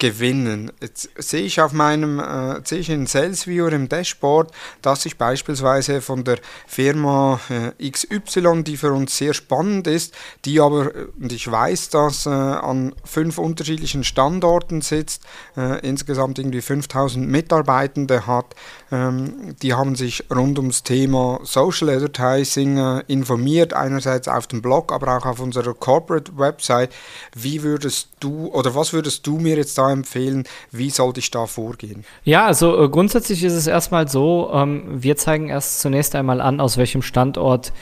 [0.00, 0.72] gewinnen.
[0.80, 4.50] Jetzt sehe ich auf meinem, äh, sehe ich in Sales Viewer im Dashboard,
[4.82, 10.58] dass ich beispielsweise von der Firma äh, XY, die für uns sehr spannend ist, die
[10.60, 15.22] aber, äh, und ich weiß, dass äh, an fünf unterschiedlichen Standorten sitzt,
[15.56, 18.56] äh, insgesamt irgendwie 5000 Mitarbeitende hat,
[18.90, 24.92] ähm, die haben sich rund ums Thema Social Advertising äh, informiert, einerseits auf dem Blog,
[24.92, 26.90] aber auch auf unserer Corporate Website.
[27.34, 30.44] Wie würdest du oder was würdest du mir jetzt da empfehlen?
[30.70, 32.04] Wie sollte ich da vorgehen?
[32.24, 36.60] Ja, also äh, grundsätzlich ist es erstmal so, ähm, wir zeigen erst zunächst einmal an,
[36.60, 37.72] aus welchem Standort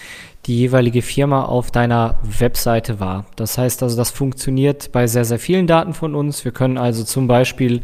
[0.47, 3.27] die jeweilige Firma auf deiner Webseite war.
[3.37, 6.45] Das heißt also, das funktioniert bei sehr, sehr vielen Daten von uns.
[6.45, 7.83] Wir können also zum Beispiel,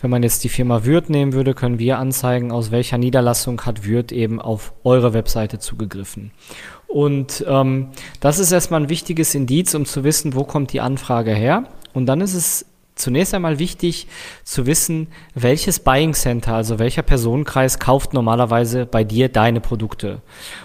[0.00, 3.84] wenn man jetzt die Firma Würth nehmen würde, können wir anzeigen, aus welcher Niederlassung hat
[3.84, 6.30] Würth eben auf eure Webseite zugegriffen.
[6.86, 7.88] Und ähm,
[8.20, 11.64] das ist erstmal ein wichtiges Indiz, um zu wissen, wo kommt die Anfrage her.
[11.92, 12.64] Und dann ist es
[12.98, 14.06] zunächst einmal wichtig
[14.44, 20.20] zu wissen, welches Buying Center, also welcher Personenkreis kauft normalerweise bei dir deine Produkte.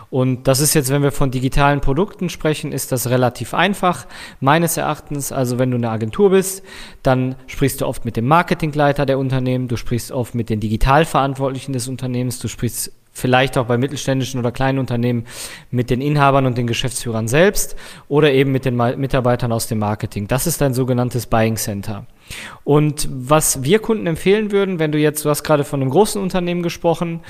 [0.10, 4.06] Und das ist jetzt, wenn wir von digitalen Produkten sprechen, ist das relativ einfach.
[4.40, 6.64] Meines Erachtens, also wenn du eine Agentur bist,
[7.02, 11.74] dann sprichst du oft mit dem Marketingleiter der Unternehmen, du sprichst oft mit den Digitalverantwortlichen
[11.74, 15.26] des Unternehmens, du sprichst vielleicht auch bei mittelständischen oder kleinen Unternehmen
[15.72, 17.76] mit den Inhabern und den Geschäftsführern selbst
[18.08, 20.28] oder eben mit den Mitarbeitern aus dem Marketing.
[20.28, 22.06] Das ist ein sogenanntes Buying Center.
[22.64, 26.22] Und was wir Kunden empfehlen würden, wenn du jetzt, du hast gerade von einem großen
[26.22, 27.22] Unternehmen gesprochen,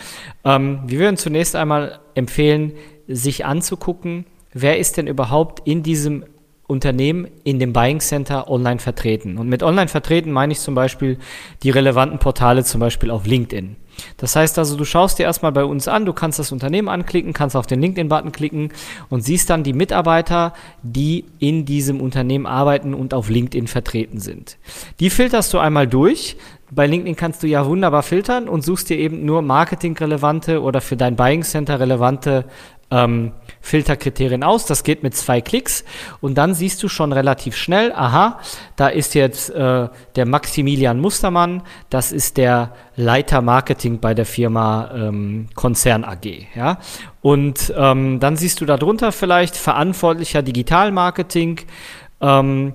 [0.44, 2.74] ähm, wir würden zunächst einmal empfehlen,
[3.08, 6.26] sich anzugucken, wer ist denn überhaupt in diesem
[6.68, 9.38] Unternehmen in dem Buying Center online vertreten.
[9.38, 11.18] Und mit online vertreten meine ich zum Beispiel
[11.62, 13.76] die relevanten Portale, zum Beispiel auf LinkedIn.
[14.18, 17.34] Das heißt also, du schaust dir erstmal bei uns an, du kannst das Unternehmen anklicken,
[17.34, 18.70] kannst auf den LinkedIn-Button klicken
[19.10, 24.58] und siehst dann die Mitarbeiter, die in diesem Unternehmen arbeiten und auf LinkedIn vertreten sind.
[25.00, 26.38] Die filterst du einmal durch.
[26.72, 30.98] Bei LinkedIn kannst du ja wunderbar filtern und suchst dir eben nur marketingrelevante oder für
[30.98, 32.46] dein Buying Center relevante
[32.90, 33.32] ähm,
[33.64, 34.66] Filterkriterien aus.
[34.66, 35.86] Das geht mit zwei Klicks
[36.20, 38.40] und dann siehst du schon relativ schnell, aha,
[38.76, 44.92] da ist jetzt äh, der Maximilian Mustermann, das ist der Leiter Marketing bei der Firma
[44.94, 46.26] ähm, Konzern AG.
[46.56, 46.78] Ja?
[47.22, 51.62] Und ähm, dann siehst du darunter vielleicht verantwortlicher Digitalmarketing.
[52.20, 52.74] Ähm,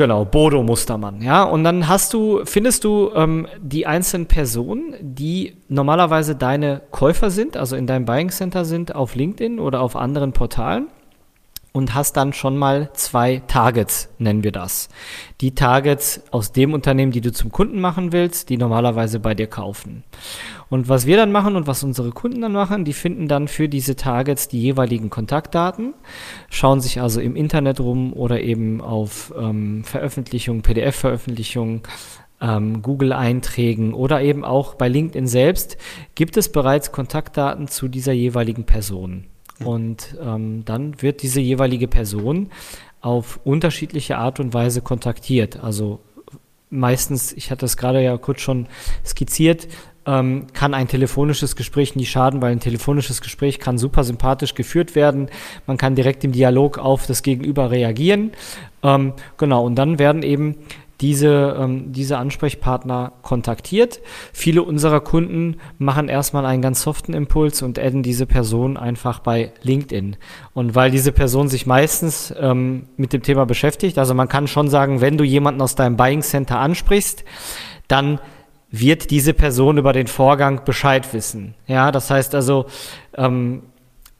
[0.00, 1.42] Genau, Bodo Mustermann, ja.
[1.42, 7.54] Und dann hast du, findest du ähm, die einzelnen Personen, die normalerweise deine Käufer sind,
[7.54, 10.86] also in deinem Buying Center sind, auf LinkedIn oder auf anderen Portalen
[11.72, 14.88] und hast dann schon mal zwei Targets, nennen wir das.
[15.40, 19.46] Die Targets aus dem Unternehmen, die du zum Kunden machen willst, die normalerweise bei dir
[19.46, 20.02] kaufen.
[20.68, 23.68] Und was wir dann machen und was unsere Kunden dann machen, die finden dann für
[23.68, 25.94] diese Targets die jeweiligen Kontaktdaten,
[26.48, 31.82] schauen sich also im Internet rum oder eben auf ähm, Veröffentlichungen, PDF-Veröffentlichungen,
[32.40, 35.76] ähm, Google-Einträgen oder eben auch bei LinkedIn selbst
[36.14, 39.26] gibt es bereits Kontaktdaten zu dieser jeweiligen Person.
[39.64, 42.50] Und ähm, dann wird diese jeweilige Person
[43.00, 45.62] auf unterschiedliche Art und Weise kontaktiert.
[45.62, 46.00] Also
[46.70, 48.66] meistens, ich hatte es gerade ja kurz schon
[49.04, 49.68] skizziert,
[50.06, 54.94] ähm, kann ein telefonisches Gespräch nie schaden, weil ein telefonisches Gespräch kann super sympathisch geführt
[54.94, 55.28] werden.
[55.66, 58.32] Man kann direkt im Dialog auf das Gegenüber reagieren.
[58.82, 60.56] Ähm, genau, und dann werden eben
[61.00, 64.00] diese, ähm, diese Ansprechpartner kontaktiert.
[64.32, 69.52] Viele unserer Kunden machen erstmal einen ganz soften Impuls und adden diese Person einfach bei
[69.62, 70.16] LinkedIn.
[70.52, 74.68] Und weil diese Person sich meistens ähm, mit dem Thema beschäftigt, also man kann schon
[74.68, 77.24] sagen, wenn du jemanden aus deinem Buying Center ansprichst,
[77.88, 78.20] dann
[78.70, 81.54] wird diese Person über den Vorgang Bescheid wissen.
[81.66, 82.66] Ja, das heißt also,
[83.16, 83.62] ähm,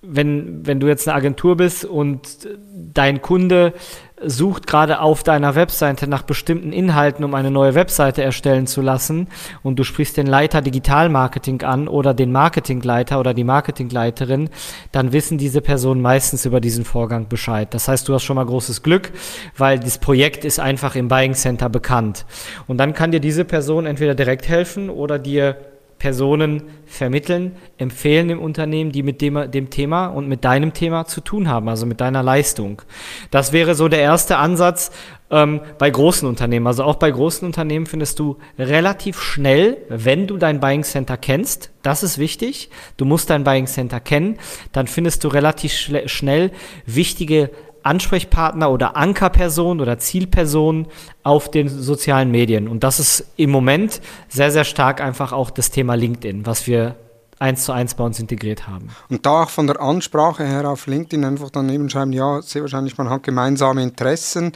[0.03, 2.49] wenn, wenn du jetzt eine Agentur bist und
[2.95, 3.75] dein Kunde
[4.25, 9.29] sucht gerade auf deiner Webseite nach bestimmten Inhalten, um eine neue Webseite erstellen zu lassen
[9.63, 14.51] und du sprichst den Leiter Digitalmarketing an oder den Marketingleiter oder die Marketingleiterin,
[14.93, 17.73] dann wissen diese Personen meistens über diesen Vorgang Bescheid.
[17.73, 19.13] Das heißt, du hast schon mal großes Glück,
[19.57, 22.27] weil das Projekt ist einfach im Buying Center bekannt.
[22.67, 25.57] Und dann kann dir diese Person entweder direkt helfen oder dir
[26.01, 31.21] Personen vermitteln, empfehlen im Unternehmen, die mit dem, dem Thema und mit deinem Thema zu
[31.21, 32.83] tun haben, also mit deiner Leistung.
[33.31, 34.91] Das wäre so der erste Ansatz
[35.31, 36.67] ähm, bei großen Unternehmen.
[36.67, 41.71] Also auch bei großen Unternehmen findest du relativ schnell, wenn du dein Buying Center kennst,
[41.83, 44.39] das ist wichtig, du musst dein Buying Center kennen,
[44.73, 45.73] dann findest du relativ
[46.07, 46.51] schnell
[46.87, 47.51] wichtige
[47.83, 50.87] Ansprechpartner oder Ankerperson oder Zielperson
[51.23, 52.69] auf den sozialen Medien.
[52.69, 56.97] Und das ist im Moment sehr, sehr stark einfach auch das Thema LinkedIn, was wir
[57.39, 58.89] eins zu eins bei uns integriert haben.
[59.09, 62.99] Und da auch von der Ansprache her auf LinkedIn einfach daneben schreiben, ja, sehr wahrscheinlich,
[62.99, 64.53] man hat gemeinsame Interessen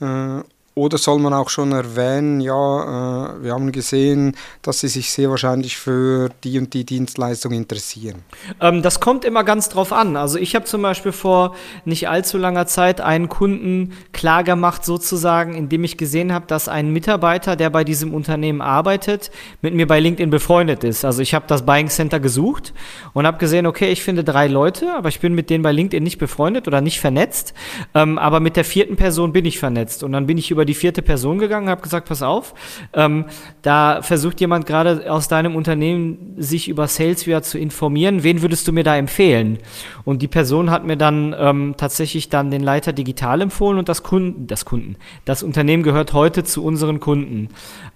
[0.00, 0.40] äh,
[0.74, 5.28] oder soll man auch schon erwähnen, ja, äh, wir haben gesehen, dass Sie sich sehr
[5.28, 8.22] wahrscheinlich für die und die Dienstleistung interessieren?
[8.60, 10.16] Ähm, das kommt immer ganz drauf an.
[10.16, 11.54] Also ich habe zum Beispiel vor
[11.84, 16.90] nicht allzu langer Zeit einen Kunden klar gemacht, sozusagen, indem ich gesehen habe, dass ein
[16.90, 19.30] Mitarbeiter, der bei diesem Unternehmen arbeitet,
[19.60, 21.04] mit mir bei LinkedIn befreundet ist.
[21.04, 22.72] Also ich habe das Buying Center gesucht
[23.12, 26.02] und habe gesehen, okay, ich finde drei Leute, aber ich bin mit denen bei LinkedIn
[26.02, 27.52] nicht befreundet oder nicht vernetzt.
[27.94, 30.02] Ähm, aber mit der vierten Person bin ich vernetzt.
[30.02, 32.54] Und dann bin ich über über die vierte Person gegangen, habe gesagt, pass auf,
[32.92, 33.24] ähm,
[33.62, 38.22] da versucht jemand gerade aus deinem Unternehmen sich über SalesVia zu informieren.
[38.22, 39.58] Wen würdest du mir da empfehlen?
[40.04, 44.04] Und die Person hat mir dann ähm, tatsächlich dann den Leiter digital empfohlen und das
[44.04, 44.94] Kunden, das Kunden,
[45.24, 47.48] das Unternehmen gehört heute zu unseren Kunden.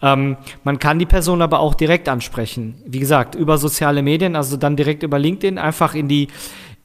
[0.03, 2.75] Ähm, man kann die Person aber auch direkt ansprechen.
[2.85, 6.27] Wie gesagt, über soziale Medien, also dann direkt über LinkedIn, einfach in die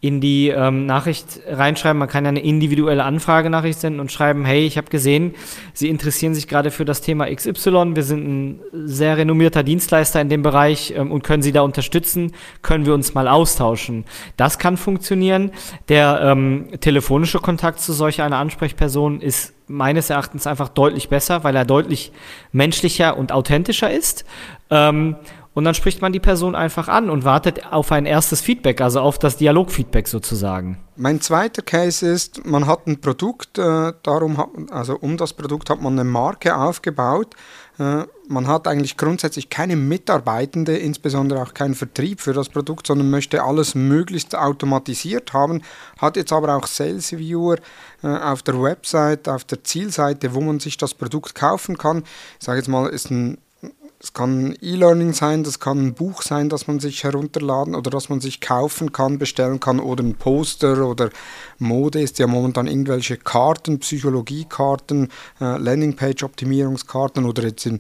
[0.02, 2.00] in die ähm, Nachricht reinschreiben.
[2.00, 5.36] Man kann ja eine individuelle Anfragenachricht senden und schreiben, hey, ich habe gesehen,
[5.74, 7.96] Sie interessieren sich gerade für das Thema XY.
[7.96, 12.34] Wir sind ein sehr renommierter Dienstleister in dem Bereich ähm, und können Sie da unterstützen.
[12.64, 14.06] Können wir uns mal austauschen?
[14.38, 15.52] Das kann funktionieren.
[15.88, 21.56] Der ähm, telefonische Kontakt zu solch einer Ansprechperson ist meines Erachtens einfach deutlich besser, weil
[21.56, 22.12] er deutlich
[22.52, 24.26] menschlicher und authentischer ist.
[24.72, 25.16] Ähm,
[25.54, 29.02] und dann spricht man die Person einfach an und wartet auf ein erstes Feedback, also
[29.02, 30.78] auf das Dialogfeedback sozusagen.
[30.96, 35.70] Mein zweiter Case ist, man hat ein Produkt, äh, darum hat, also um das Produkt
[35.70, 37.36] hat man eine Marke aufgebaut.
[37.80, 43.10] Äh, man hat eigentlich grundsätzlich keine Mitarbeitende, insbesondere auch keinen Vertrieb für das Produkt, sondern
[43.10, 45.64] möchte alles möglichst automatisiert haben.
[46.00, 47.58] Hat jetzt aber auch Sales Viewer
[48.04, 52.04] äh, auf der Website, auf der Zielseite, wo man sich das Produkt kaufen kann.
[52.40, 53.38] Ich sage jetzt mal, ist ein
[54.04, 58.10] es kann E-Learning sein, das kann ein Buch sein, das man sich herunterladen oder das
[58.10, 61.12] man sich kaufen kann, bestellen kann oder ein Poster oder
[61.60, 65.10] Mode ist ja momentan irgendwelche Karten, Psychologiekarten,
[65.40, 67.78] äh, Landingpage-Optimierungskarten oder jetzt in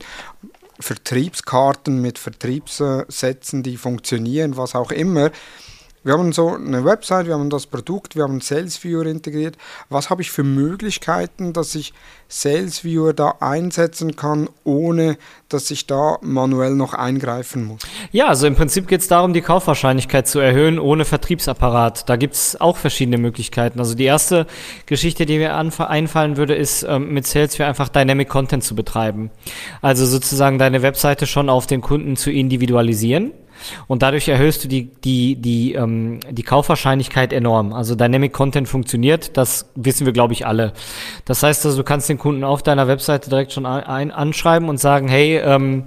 [0.79, 5.31] Vertriebskarten mit Vertriebssätzen, die funktionieren, was auch immer.
[6.03, 9.55] Wir haben so eine Website, wir haben das Produkt, wir haben SalesViewer integriert.
[9.89, 11.93] Was habe ich für Möglichkeiten, dass ich
[12.27, 17.81] SalesViewer da einsetzen kann, ohne dass ich da manuell noch eingreifen muss?
[18.11, 22.09] Ja, also im Prinzip geht es darum, die Kaufwahrscheinlichkeit zu erhöhen ohne Vertriebsapparat.
[22.09, 23.77] Da gibt es auch verschiedene Möglichkeiten.
[23.77, 24.47] Also die erste
[24.87, 29.29] Geschichte, die mir einfallen würde, ist ähm, mit SalesViewer einfach Dynamic Content zu betreiben.
[29.83, 33.33] Also sozusagen deine Webseite schon auf den Kunden zu individualisieren
[33.87, 37.73] und dadurch erhöhst du die, die, die, ähm, die Kaufwahrscheinlichkeit enorm.
[37.73, 40.73] Also Dynamic Content funktioniert, das wissen wir, glaube ich, alle.
[41.25, 44.79] Das heißt also, du kannst den Kunden auf deiner Webseite direkt schon ein, anschreiben und
[44.79, 45.85] sagen, hey, ähm,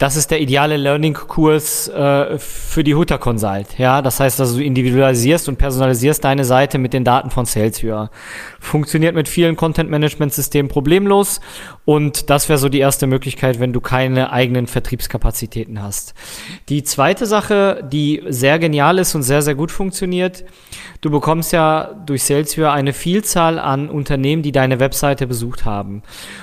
[0.00, 3.78] das ist der ideale Learning-Kurs äh, für die Hutter Consult.
[3.78, 8.10] Ja, das heißt, dass du individualisierst und personalisierst deine Seite mit den Daten von SalesViewer.
[8.60, 11.42] Funktioniert mit vielen Content-Management-Systemen problemlos
[11.84, 16.14] und das wäre so die erste Möglichkeit, wenn du keine eigenen Vertriebskapazitäten hast.
[16.70, 20.44] Die zweite Sache, die sehr genial ist und sehr, sehr gut funktioniert,
[21.00, 26.02] du bekommst ja durch SalesViewer eine Vielzahl an Unternehmen, die deine Webseite besucht haben.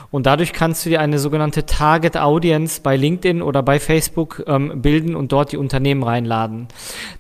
[0.09, 4.81] Und dadurch kannst du dir eine sogenannte Target Audience bei LinkedIn oder bei Facebook ähm,
[4.81, 6.67] bilden und dort die Unternehmen reinladen.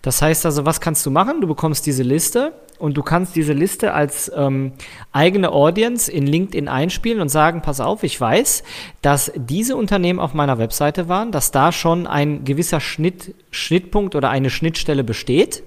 [0.01, 1.41] Das heißt also, was kannst du machen?
[1.41, 4.73] Du bekommst diese Liste und du kannst diese Liste als ähm,
[5.11, 8.63] eigene Audience in LinkedIn einspielen und sagen, pass auf, ich weiß,
[9.01, 14.29] dass diese Unternehmen auf meiner Webseite waren, dass da schon ein gewisser Schnitt, Schnittpunkt oder
[14.29, 15.63] eine Schnittstelle besteht.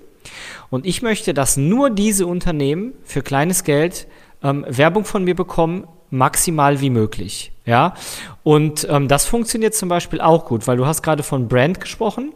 [0.70, 4.06] Und ich möchte, dass nur diese Unternehmen für kleines Geld
[4.42, 7.52] ähm, Werbung von mir bekommen, maximal wie möglich.
[7.66, 7.94] Ja,
[8.42, 12.32] und ähm, das funktioniert zum Beispiel auch gut, weil du hast gerade von Brand gesprochen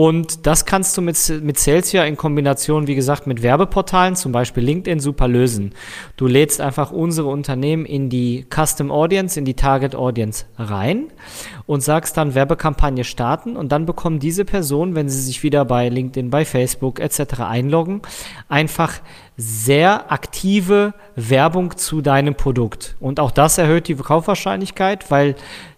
[0.00, 4.64] und das kannst du mit, mit Celsius in Kombination, wie gesagt, mit Werbeportalen, zum Beispiel
[4.64, 5.74] LinkedIn, super lösen.
[6.16, 11.08] Du lädst einfach unsere Unternehmen in die Custom Audience, in die Target Audience rein
[11.66, 15.90] und sagst dann Werbekampagne starten und dann bekommen diese Personen, wenn sie sich wieder bei
[15.90, 17.40] LinkedIn, bei Facebook etc.
[17.40, 18.00] einloggen,
[18.48, 19.02] einfach
[19.36, 22.96] sehr aktive Werbung zu deinem Produkt.
[23.00, 25.34] Und auch das erhöht die Kaufwahrscheinlichkeit, weil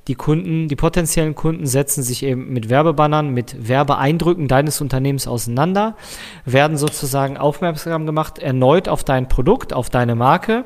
[0.09, 5.97] die Kunden, die potenziellen Kunden setzen sich eben mit Werbebannern, mit Werbeeindrücken deines Unternehmens auseinander,
[6.45, 10.65] werden sozusagen aufmerksam gemacht erneut auf dein Produkt, auf deine Marke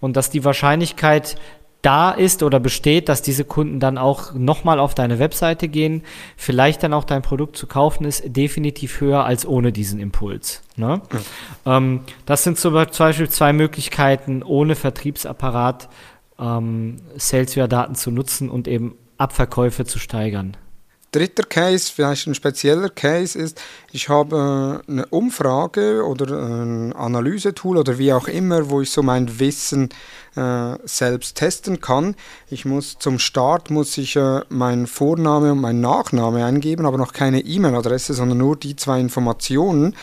[0.00, 1.36] und dass die Wahrscheinlichkeit
[1.82, 6.02] da ist oder besteht, dass diese Kunden dann auch nochmal auf deine Webseite gehen,
[6.36, 10.62] vielleicht dann auch dein Produkt zu kaufen ist, definitiv höher als ohne diesen Impuls.
[10.76, 11.02] Ne?
[11.64, 11.76] Ja.
[11.76, 15.88] Ähm, das sind zum Beispiel zwei Möglichkeiten, ohne Vertriebsapparat
[16.38, 20.56] ähm, Salesware-Daten zu nutzen und eben Abverkäufe zu steigern.
[21.12, 23.60] Dritter Case, vielleicht ein spezieller Case ist,
[23.92, 29.02] ich habe äh, eine Umfrage oder ein Analysetool oder wie auch immer, wo ich so
[29.02, 29.90] mein Wissen
[30.36, 32.16] äh, selbst testen kann.
[32.48, 37.12] Ich muss zum Start muss ich äh, meinen Vorname und meinen Nachname eingeben, aber noch
[37.12, 39.94] keine E-Mail-Adresse, sondern nur die zwei Informationen.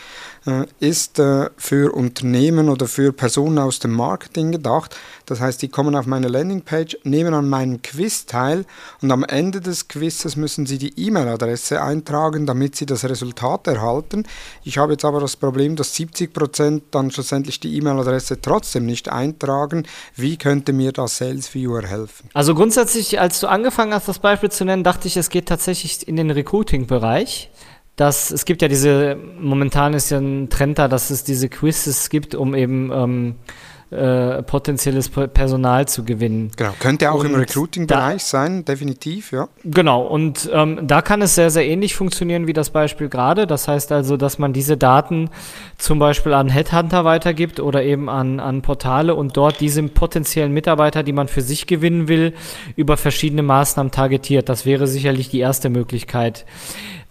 [0.46, 4.96] Äh, ist äh, für Unternehmen oder für Personen aus dem Marketing gedacht.
[5.26, 8.64] Das heißt, die kommen auf meine Landingpage, nehmen an meinem Quiz teil
[9.02, 14.24] und am Ende des Quizzes müssen sie die E-Mail-Adresse eintragen, damit sie das Resultat erhalten.
[14.64, 19.86] Ich habe jetzt aber das Problem, dass 70% dann schlussendlich die E-Mail-Adresse trotzdem nicht eintragen.
[20.16, 22.30] Wie könnte mir das Sales Viewer helfen?
[22.32, 26.08] Also grundsätzlich, als du angefangen hast, das Beispiel zu nennen, dachte ich, es geht tatsächlich
[26.08, 27.50] in den Recruiting-Bereich
[28.00, 32.08] dass es gibt ja diese, momentan ist ja ein Trend da, dass es diese Quizzes
[32.08, 33.34] gibt, um eben ähm,
[33.90, 36.50] äh, potenzielles Personal zu gewinnen.
[36.56, 39.48] Genau, könnte auch und im Recruiting-Bereich sein, definitiv, ja.
[39.64, 43.46] Genau, und ähm, da kann es sehr, sehr ähnlich funktionieren wie das Beispiel gerade.
[43.46, 45.28] Das heißt also, dass man diese Daten
[45.76, 51.02] zum Beispiel an Headhunter weitergibt oder eben an, an Portale und dort diese potenziellen Mitarbeiter,
[51.02, 52.32] die man für sich gewinnen will,
[52.76, 54.48] über verschiedene Maßnahmen targetiert.
[54.48, 56.46] Das wäre sicherlich die erste Möglichkeit.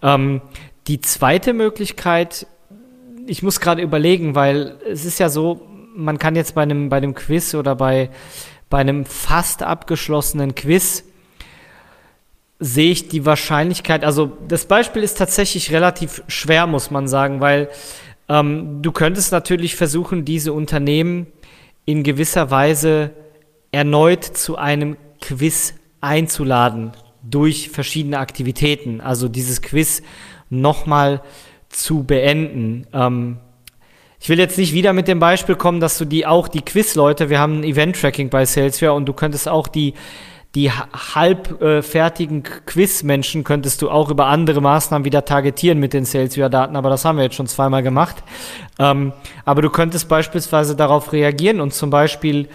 [0.01, 0.41] Ähm,
[0.87, 2.47] die zweite Möglichkeit,
[3.27, 6.97] ich muss gerade überlegen, weil es ist ja so, man kann jetzt bei einem, bei
[6.97, 8.09] einem Quiz oder bei,
[8.69, 11.03] bei einem fast abgeschlossenen Quiz
[12.59, 17.69] sehe ich die Wahrscheinlichkeit, also das Beispiel ist tatsächlich relativ schwer, muss man sagen, weil
[18.27, 21.27] ähm, du könntest natürlich versuchen, diese Unternehmen
[21.85, 23.11] in gewisser Weise
[23.71, 26.91] erneut zu einem Quiz einzuladen
[27.23, 29.01] durch verschiedene Aktivitäten.
[29.01, 30.03] Also dieses Quiz
[30.49, 31.21] nochmal
[31.69, 32.87] zu beenden.
[32.93, 33.37] Ähm,
[34.19, 37.29] ich will jetzt nicht wieder mit dem Beispiel kommen, dass du die auch die Quiz-Leute,
[37.29, 39.93] wir haben ein Event-Tracking bei Salesforce und du könntest auch die
[40.55, 46.75] die halbfertigen äh, Quiz-Menschen könntest du auch über andere Maßnahmen wieder targetieren mit den Salesforce-Daten,
[46.75, 48.15] aber das haben wir jetzt schon zweimal gemacht.
[48.79, 49.13] Ähm,
[49.45, 52.49] aber du könntest beispielsweise darauf reagieren und zum Beispiel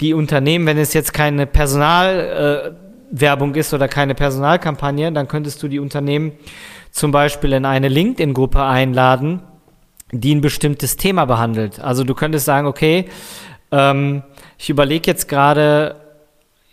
[0.00, 5.68] die Unternehmen, wenn es jetzt keine Personalwerbung äh, ist oder keine Personalkampagne, dann könntest du
[5.68, 6.32] die Unternehmen
[6.96, 9.42] zum Beispiel in eine LinkedIn-Gruppe einladen,
[10.12, 11.78] die ein bestimmtes Thema behandelt.
[11.78, 13.10] Also du könntest sagen, okay,
[13.70, 14.22] ähm,
[14.56, 15.96] ich überlege jetzt gerade,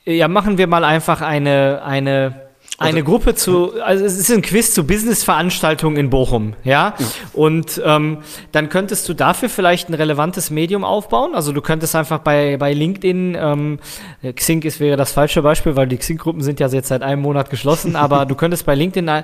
[0.06, 2.43] ja, machen wir mal einfach eine, eine
[2.80, 6.96] eine Gruppe zu, also es ist ein Quiz zu Business-Veranstaltungen in Bochum, ja.
[6.98, 7.06] ja.
[7.34, 8.20] Und ähm,
[8.52, 11.36] dann könntest du dafür vielleicht ein relevantes Medium aufbauen.
[11.36, 13.80] Also du könntest einfach bei, bei LinkedIn, ähm,
[14.36, 17.50] Xing ist wäre das falsche Beispiel, weil die Xing-Gruppen sind ja jetzt seit einem Monat
[17.50, 19.24] geschlossen, aber du könntest bei LinkedIn,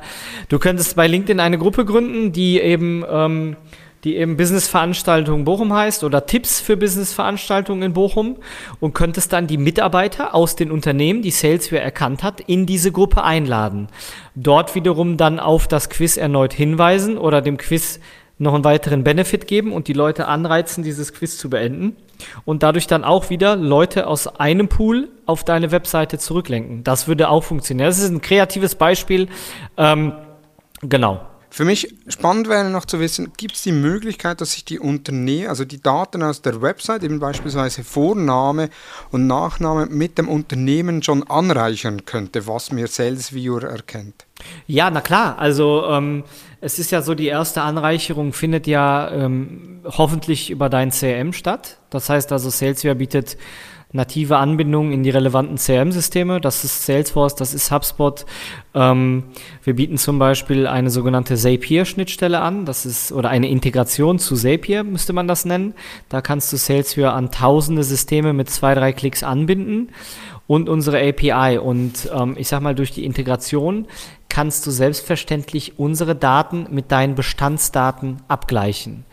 [0.49, 3.55] du könntest bei LinkedIn eine Gruppe gründen, die eben ähm,
[4.03, 8.37] die eben Businessveranstaltung Bochum heißt oder Tipps für Businessveranstaltungen in Bochum
[8.79, 13.23] und könntest dann die Mitarbeiter aus den Unternehmen, die Salesware erkannt hat, in diese Gruppe
[13.23, 13.87] einladen.
[14.35, 17.99] Dort wiederum dann auf das Quiz erneut hinweisen oder dem Quiz
[18.39, 21.97] noch einen weiteren Benefit geben und die Leute anreizen, dieses Quiz zu beenden
[22.45, 26.85] und dadurch dann auch wieder Leute aus einem Pool auf deine Webseite zurücklenken.
[26.85, 27.87] Das würde auch funktionieren.
[27.87, 29.27] Das ist ein kreatives Beispiel.
[29.77, 30.13] Ähm,
[30.81, 31.19] genau.
[31.51, 35.47] Für mich spannend wäre noch zu wissen, gibt es die Möglichkeit, dass ich die Unternehmen,
[35.47, 38.69] also die Daten aus der Website, eben beispielsweise Vorname
[39.11, 44.25] und Nachname mit dem Unternehmen schon anreichern könnte, was mir SalesViewer erkennt?
[44.67, 45.37] Ja, na klar.
[45.39, 46.23] Also ähm,
[46.61, 51.77] es ist ja so, die erste Anreicherung findet ja ähm, hoffentlich über dein CRM statt.
[51.89, 53.37] Das heißt also, SalesViewer bietet
[53.91, 56.39] native Anbindungen in die relevanten CRM-Systeme.
[56.39, 58.25] Das ist Salesforce, das ist HubSpot.
[58.75, 59.23] Ähm,
[59.63, 62.65] wir bieten zum Beispiel eine sogenannte Zapier-Schnittstelle an.
[62.65, 65.73] Das ist, oder eine Integration zu Zapier, müsste man das nennen.
[66.07, 69.89] Da kannst du Salesforce an tausende Systeme mit zwei, drei Klicks anbinden
[70.49, 71.59] und unsere API.
[71.59, 73.85] Und ähm, ich sag mal, durch die Integration
[74.29, 79.05] kannst du selbstverständlich unsere Daten mit deinen Bestandsdaten abgleichen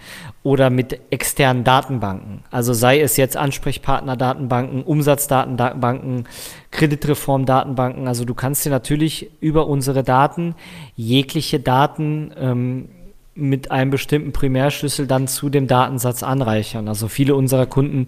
[0.42, 2.42] oder mit externen Datenbanken.
[2.50, 6.24] Also sei es jetzt Ansprechpartner-Datenbanken, Umsatzdatenbanken,
[6.70, 8.08] Kreditreform-Datenbanken.
[8.08, 10.54] Also du kannst dir natürlich über unsere Daten
[10.94, 12.88] jegliche Daten ähm,
[13.36, 16.88] mit einem bestimmten Primärschlüssel dann zu dem Datensatz anreichern.
[16.88, 18.06] Also viele unserer Kunden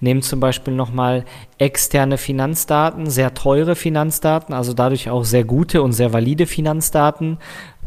[0.00, 1.24] nehmen zum Beispiel nochmal
[1.58, 7.38] externe Finanzdaten, sehr teure Finanzdaten, also dadurch auch sehr gute und sehr valide Finanzdaten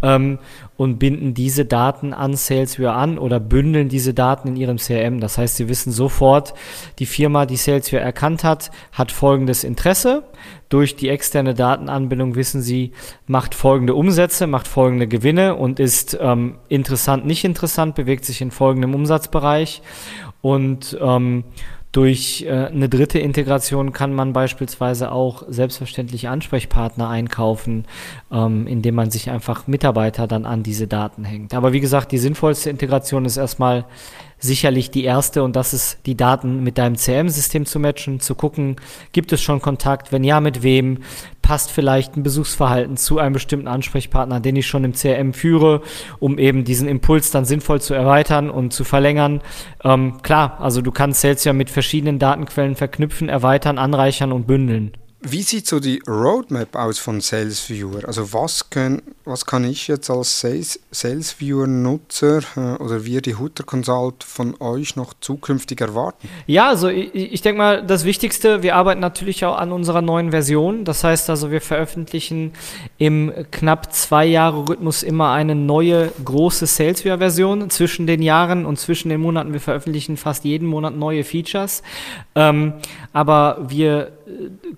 [0.02, 0.40] ähm,
[0.78, 5.20] und binden diese Daten an SalesViewer an oder bündeln diese Daten in ihrem CRM.
[5.20, 6.54] Das heißt, sie wissen sofort,
[7.00, 10.24] die Firma, die SalesViewer erkannt hat, hat folgendes Interesse.
[10.70, 12.92] Durch die externe Datenanbindung wissen sie,
[13.28, 18.52] macht folgende Umsätze, macht folgende Gewinne und ist ähm, interessant, nicht interessant, bewegt sich in
[18.52, 19.82] folgendem Umsatzbereich.
[20.42, 21.44] Und ähm,
[21.92, 27.86] durch äh, eine dritte Integration kann man beispielsweise auch selbstverständlich Ansprechpartner einkaufen,
[28.32, 31.54] ähm, indem man sich einfach Mitarbeiter dann an diese Daten hängt.
[31.54, 33.86] Aber wie gesagt, die sinnvollste Integration ist erstmal
[34.40, 38.78] sicherlich die erste und das ist die Daten mit deinem CM-System zu matchen, zu gucken,
[39.12, 41.00] gibt es schon Kontakt, wenn ja, mit wem,
[41.42, 45.82] passt vielleicht ein Besuchsverhalten zu einem bestimmten Ansprechpartner, den ich schon im CRM führe,
[46.20, 49.42] um eben diesen Impuls dann sinnvoll zu erweitern und zu verlängern.
[49.84, 54.92] Ähm, klar, also du kannst Sales ja mit verschiedenen Datenquellen verknüpfen, erweitern, anreichern und bündeln.
[55.22, 58.08] Wie sieht so die Roadmap aus von SalesViewer?
[58.08, 63.66] Also was, können, was kann ich jetzt als Sales, SalesViewer-Nutzer äh, oder wir die Hutter
[63.66, 66.30] Consult von euch noch zukünftig erwarten?
[66.48, 70.32] Ja, also ich, ich denke mal, das Wichtigste, wir arbeiten natürlich auch an unserer neuen
[70.32, 70.86] Version.
[70.86, 72.54] Das heißt also, wir veröffentlichen
[72.98, 79.10] im knapp zwei Jahre Rhythmus immer eine neue große SalesViewer-Version zwischen den Jahren und zwischen
[79.10, 79.52] den Monaten.
[79.52, 81.84] Wir veröffentlichen fast jeden Monat neue Features.
[82.36, 82.76] Ähm,
[83.12, 84.14] aber wir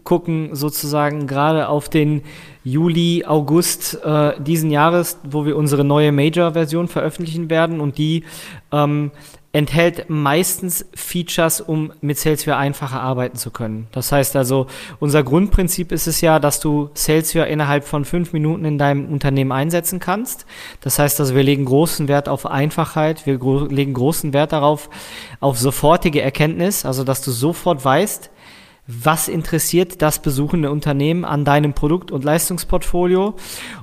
[0.04, 2.24] gucken sozusagen gerade auf den
[2.64, 8.24] Juli, August äh, diesen Jahres, wo wir unsere neue Major-Version veröffentlichen werden und die
[8.72, 9.12] ähm,
[9.54, 13.88] enthält meistens Features, um mit Salesforce einfacher arbeiten zu können.
[13.92, 14.68] Das heißt also,
[15.00, 19.52] unser Grundprinzip ist es ja, dass du Salesforce innerhalb von fünf Minuten in deinem Unternehmen
[19.52, 20.46] einsetzen kannst.
[20.80, 24.90] Das heißt also, wir legen großen Wert auf Einfachheit, wir gro legen großen Wert darauf,
[25.42, 28.31] auf sofortige Erkenntnis, also dass du sofort weißt,
[29.04, 33.36] was interessiert das besuchende Unternehmen an deinem Produkt- und Leistungsportfolio.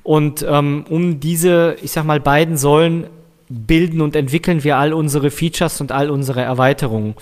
[0.02, 3.06] Und ähm, um diese, ich sag mal, beiden Säulen
[3.48, 7.14] bilden und entwickeln wir all unsere Features und all unsere Erweiterungen.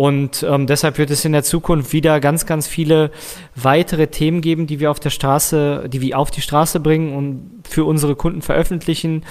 [0.00, 3.10] Und ähm, deshalb wird es in der Zukunft wieder ganz, ganz viele
[3.54, 7.68] weitere Themen geben, die wir auf der Straße, die wir auf die Straße bringen und
[7.68, 9.26] für unsere Kunden veröffentlichen.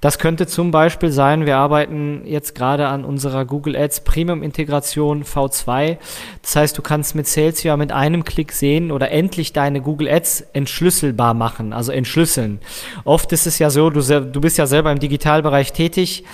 [0.00, 5.24] Das könnte zum Beispiel sein, wir arbeiten jetzt gerade an unserer Google Ads Premium Integration
[5.24, 5.98] V2.
[6.40, 10.08] Das heißt, du kannst mit Sales ja mit einem Klick sehen oder endlich deine Google
[10.08, 12.60] Ads entschlüsselbar machen, also entschlüsseln.
[13.04, 16.24] Oft ist es ja so, du, du bist ja selber im Digitalbereich tätig.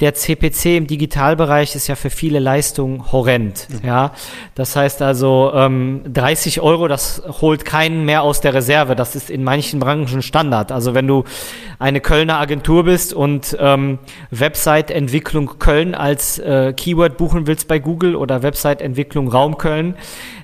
[0.00, 3.66] Der CPC im Digitalbereich ist ja für viele Leistungen horrend.
[3.68, 3.86] Mhm.
[3.86, 4.12] Ja,
[4.54, 8.94] das heißt also ähm, 30 Euro, das holt keinen mehr aus der Reserve.
[8.94, 10.70] Das ist in manchen Branchen Standard.
[10.70, 11.24] Also wenn du
[11.80, 13.98] eine Kölner Agentur bist und ähm,
[14.30, 19.96] Website-Entwicklung Köln als äh, Keyword buchen willst bei Google oder Website-Entwicklung Raum Köln,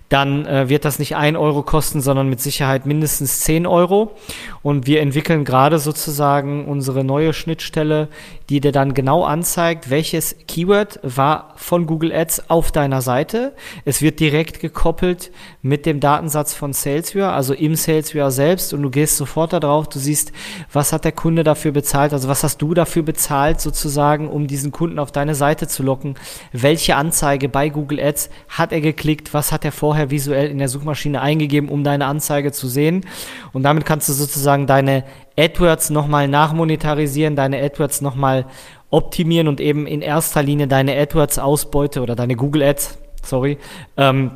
[0.09, 4.15] dann äh, wird das nicht ein Euro kosten, sondern mit Sicherheit mindestens 10 Euro.
[4.63, 8.09] Und wir entwickeln gerade sozusagen unsere neue Schnittstelle,
[8.49, 13.55] die dir dann genau anzeigt, welches Keyword war von Google Ads auf deiner Seite.
[13.85, 15.31] Es wird direkt gekoppelt
[15.63, 18.75] mit dem Datensatz von SalesViewer, also im SalesViewer selbst.
[18.75, 20.33] Und du gehst sofort darauf, du siehst,
[20.73, 24.73] was hat der Kunde dafür bezahlt, also was hast du dafür bezahlt sozusagen, um diesen
[24.73, 26.17] Kunden auf deine Seite zu locken,
[26.53, 30.69] welche Anzeige bei Google Ads hat er geklickt, was hat er vorher visuell in der
[30.69, 33.07] Suchmaschine eingegeben, um deine Anzeige zu sehen?
[33.53, 35.05] Und damit kannst du sozusagen deine
[35.37, 38.47] AdWords nochmal nachmonetarisieren, deine AdWords nochmal
[38.91, 43.59] optimieren und eben in erster Linie deine AdWords-Ausbeute oder deine Google Ads, sorry,
[43.97, 44.33] ähm,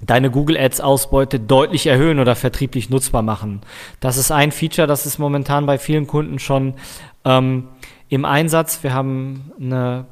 [0.00, 3.62] deine Google Ads Ausbeute deutlich erhöhen oder vertrieblich nutzbar machen.
[4.00, 6.74] Das ist ein Feature, das ist momentan bei vielen Kunden schon
[7.24, 7.68] ähm,
[8.08, 8.84] im Einsatz.
[8.84, 10.04] Wir haben eine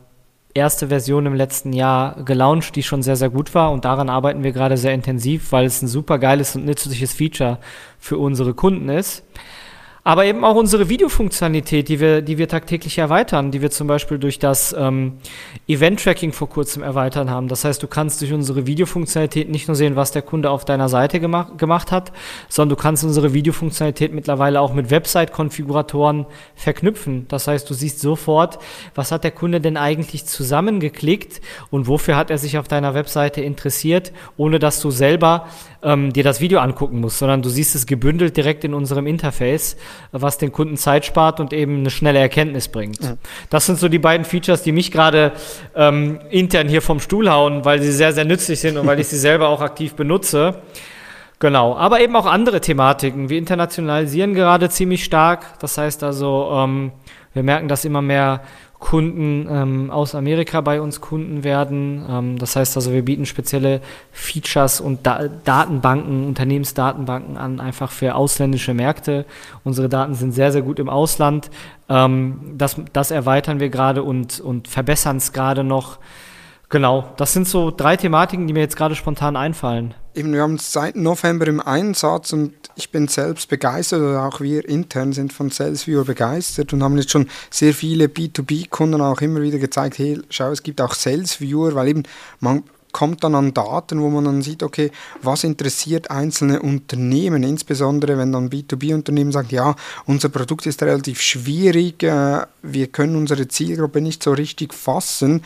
[0.54, 4.42] erste Version im letzten Jahr gelauncht, die schon sehr, sehr gut war und daran arbeiten
[4.42, 7.58] wir gerade sehr intensiv, weil es ein super geiles und nützliches Feature
[7.98, 9.24] für unsere Kunden ist
[10.06, 14.18] aber eben auch unsere Videofunktionalität, die wir, die wir tagtäglich erweitern, die wir zum Beispiel
[14.18, 15.14] durch das ähm,
[15.66, 17.48] Event-Tracking vor kurzem erweitern haben.
[17.48, 20.90] Das heißt, du kannst durch unsere Videofunktionalität nicht nur sehen, was der Kunde auf deiner
[20.90, 22.12] Seite gemacht, gemacht hat,
[22.50, 27.24] sondern du kannst unsere Videofunktionalität mittlerweile auch mit Website-Konfiguratoren verknüpfen.
[27.28, 28.58] Das heißt, du siehst sofort,
[28.94, 31.40] was hat der Kunde denn eigentlich zusammengeklickt
[31.70, 35.48] und wofür hat er sich auf deiner Webseite interessiert, ohne dass du selber
[35.82, 39.76] ähm, dir das Video angucken musst, sondern du siehst es gebündelt direkt in unserem Interface,
[40.12, 43.02] was den Kunden Zeit spart und eben eine schnelle Erkenntnis bringt.
[43.02, 43.16] Ja.
[43.50, 45.32] Das sind so die beiden Features, die mich gerade
[45.74, 49.08] ähm, intern hier vom Stuhl hauen, weil sie sehr, sehr nützlich sind und weil ich
[49.08, 50.62] sie selber auch aktiv benutze.
[51.38, 53.28] Genau, aber eben auch andere Thematiken.
[53.28, 55.58] Wir internationalisieren gerade ziemlich stark.
[55.58, 56.92] Das heißt also, ähm,
[57.34, 58.40] wir merken, dass immer mehr
[58.84, 62.04] Kunden ähm, aus Amerika bei uns Kunden werden.
[62.06, 63.80] Ähm, das heißt also, wir bieten spezielle
[64.12, 69.24] Features und da Datenbanken, Unternehmensdatenbanken an, einfach für ausländische Märkte.
[69.64, 71.48] Unsere Daten sind sehr, sehr gut im Ausland.
[71.88, 75.96] Ähm, das, das erweitern wir gerade und, und verbessern es gerade noch.
[76.74, 79.94] Genau, das sind so drei Thematiken, die mir jetzt gerade spontan einfallen.
[80.12, 84.40] Eben, wir haben es seit November im Einsatz und ich bin selbst begeistert oder auch
[84.40, 89.40] wir intern sind von SalesViewer begeistert und haben jetzt schon sehr viele B2B-Kunden auch immer
[89.40, 92.02] wieder gezeigt, hey, schau, es gibt auch SalesViewer, weil eben
[92.40, 92.64] man
[92.94, 98.32] kommt dann an Daten, wo man dann sieht, okay, was interessiert einzelne Unternehmen, insbesondere wenn
[98.32, 99.74] dann B2B-Unternehmen sagen, ja,
[100.06, 105.42] unser Produkt ist relativ schwierig, äh, wir können unsere Zielgruppe nicht so richtig fassen,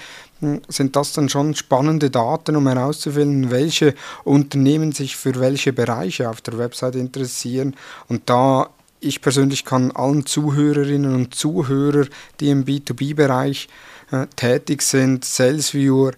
[0.68, 6.40] sind das dann schon spannende Daten, um herauszufinden, welche Unternehmen sich für welche Bereiche auf
[6.40, 7.74] der Website interessieren.
[8.08, 8.70] Und da
[9.00, 12.08] ich persönlich kann allen Zuhörerinnen und Zuhörern,
[12.40, 13.68] die im B2B-Bereich
[14.10, 16.12] äh, tätig sind, SalesViewer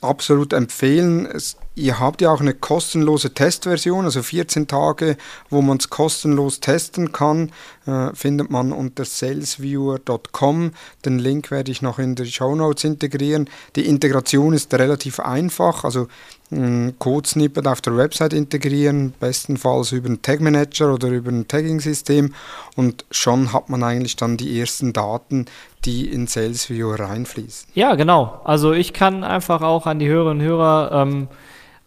[0.00, 1.26] absolut empfehlen.
[1.26, 5.16] Es Ihr habt ja auch eine kostenlose Testversion, also 14 Tage,
[5.48, 7.52] wo man es kostenlos testen kann,
[7.86, 10.72] äh, findet man unter salesviewer.com.
[11.06, 13.48] Den Link werde ich noch in die Show Notes integrieren.
[13.76, 16.08] Die Integration ist relativ einfach, also
[16.52, 22.34] ein Code-Snippet auf der Website integrieren, bestenfalls über einen Tag Manager oder über ein Tagging-System
[22.76, 25.46] und schon hat man eigentlich dann die ersten Daten,
[25.84, 27.68] die in SalesViewer reinfließen.
[27.74, 28.40] Ja, genau.
[28.44, 31.28] Also ich kann einfach auch an die Hörerinnen und Hörer ähm,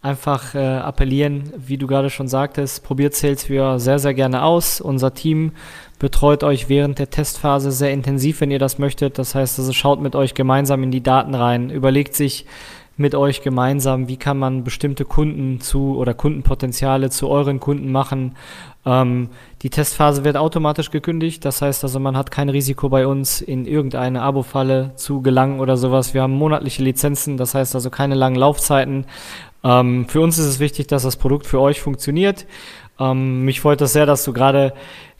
[0.04, 4.82] einfach äh, appellieren, wie du gerade schon sagtest, probiert Salesforce sehr, sehr gerne aus.
[4.82, 5.54] Unser Team
[5.98, 9.18] betreut euch während der Testphase sehr intensiv, wenn ihr das möchtet.
[9.18, 12.46] Das heißt, also schaut mit euch gemeinsam in die Daten rein, überlegt sich
[12.96, 18.36] mit euch gemeinsam, wie kann man bestimmte Kunden zu oder Kundenpotenziale zu euren Kunden machen.
[18.86, 19.30] Ähm,
[19.64, 23.66] die Testphase wird automatisch gekündigt, das heißt also, man hat kein Risiko bei uns, in
[23.66, 26.14] irgendeine Abo-Falle zu gelangen oder sowas.
[26.14, 29.06] Wir haben monatliche Lizenzen, das heißt also keine langen Laufzeiten.
[29.64, 32.46] Ähm, für uns ist es wichtig, dass das Produkt für euch funktioniert.
[33.00, 34.74] Ähm, mich freut das sehr, dass du gerade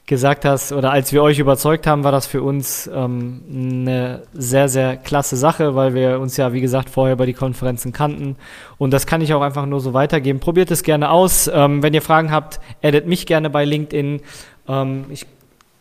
[0.06, 4.68] gesagt hast, oder als wir euch überzeugt haben, war das für uns ähm, eine sehr,
[4.68, 8.36] sehr klasse Sache, weil wir uns ja, wie gesagt, vorher bei die Konferenzen kannten.
[8.76, 10.40] Und das kann ich auch einfach nur so weitergeben.
[10.40, 11.50] Probiert es gerne aus.
[11.52, 14.20] Ähm, wenn ihr Fragen habt, addet mich gerne bei LinkedIn.
[14.68, 15.26] Ähm, ich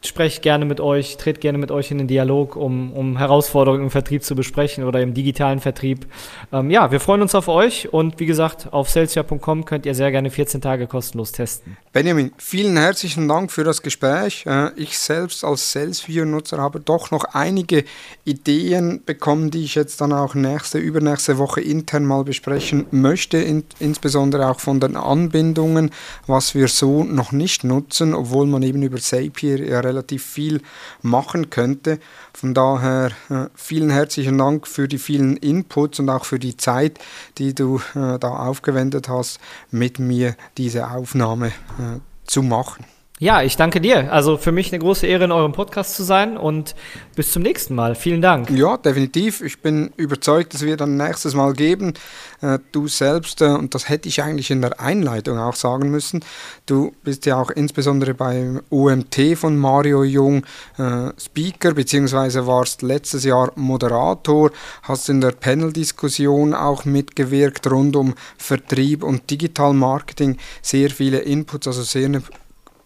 [0.06, 3.92] spreche gerne mit euch, trete gerne mit euch in den Dialog, um, um Herausforderungen im
[3.92, 6.08] Vertrieb zu besprechen oder im digitalen Vertrieb.
[6.52, 10.12] Ähm, ja, wir freuen uns auf euch und wie gesagt, auf salesware.com könnt ihr sehr
[10.12, 11.78] gerne 14 Tage kostenlos testen.
[11.94, 14.46] Benjamin, vielen herzlichen Dank für das Gespräch.
[14.46, 17.86] Äh, ich selbst als Salesview-Nutzer habe doch noch einige
[18.26, 23.64] Ideen bekommen, die ich jetzt dann auch nächste, übernächste Woche intern mal besprechen möchte, in,
[23.80, 25.92] insbesondere auch von den Anbindungen,
[26.28, 30.62] was wir so noch nicht nutzen, obwohl man eben über Zapier ja relativ viel
[31.02, 32.00] machen könnte.
[32.34, 37.00] Von daher äh, vielen herzlichen Dank für die vielen Inputs und auch für die Zeit,
[37.38, 39.40] die du äh, da aufgewendet hast,
[39.72, 42.86] mit mir diese Aufnahme äh, zu machen.
[43.20, 44.12] Ja, ich danke dir.
[44.12, 46.74] Also für mich eine große Ehre, in eurem Podcast zu sein und
[47.16, 47.94] bis zum nächsten Mal.
[47.94, 48.50] Vielen Dank.
[48.50, 49.42] Ja, definitiv.
[49.42, 51.94] Ich bin überzeugt, dass wir dann nächstes Mal geben.
[52.42, 56.26] Äh, du selbst, äh, und das hätte ich eigentlich in der Einleitung auch sagen müssen,
[56.66, 60.44] du bist ja auch insbesondere beim UMT von Mario Jung
[60.80, 64.50] äh, Speaker, beziehungsweise warst letztes Jahr Moderator,
[64.82, 71.68] hast in der Panel-Diskussion auch mitgewirkt rund um Vertrieb und Digital Marketing, sehr viele Inputs,
[71.68, 72.24] also sehr eine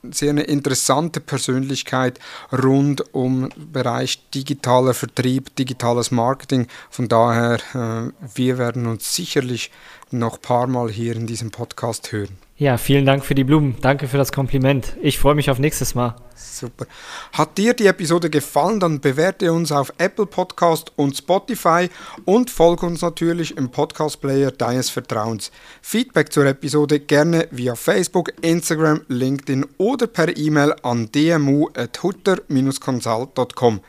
[0.04, 2.20] sehr eine interessante Persönlichkeit
[2.52, 6.68] rund um Bereich digitaler Vertrieb, digitales Marketing.
[6.90, 9.72] Von daher, äh, wir werden uns sicherlich
[10.12, 12.47] noch ein paar Mal hier in diesem Podcast hören.
[12.60, 13.76] Ja, vielen Dank für die Blumen.
[13.82, 14.98] Danke für das Kompliment.
[15.00, 16.16] Ich freue mich auf nächstes Mal.
[16.34, 16.88] Super.
[17.34, 21.88] Hat dir die Episode gefallen, dann bewerte uns auf Apple Podcast und Spotify
[22.26, 25.52] und folge uns natürlich im Podcast Player deines Vertrauens.
[25.84, 33.82] Feedback zur Episode gerne via Facebook, Instagram, LinkedIn oder per E-Mail an dmu@hutter-consult.com.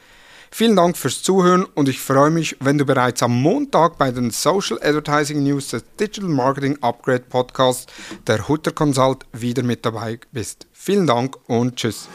[0.51, 4.31] Vielen Dank fürs Zuhören und ich freue mich, wenn du bereits am Montag bei den
[4.31, 7.87] Social Advertising News des Digital Marketing Upgrade Podcasts
[8.27, 10.67] der Hutter Consult wieder mit dabei bist.
[10.73, 12.09] Vielen Dank und tschüss.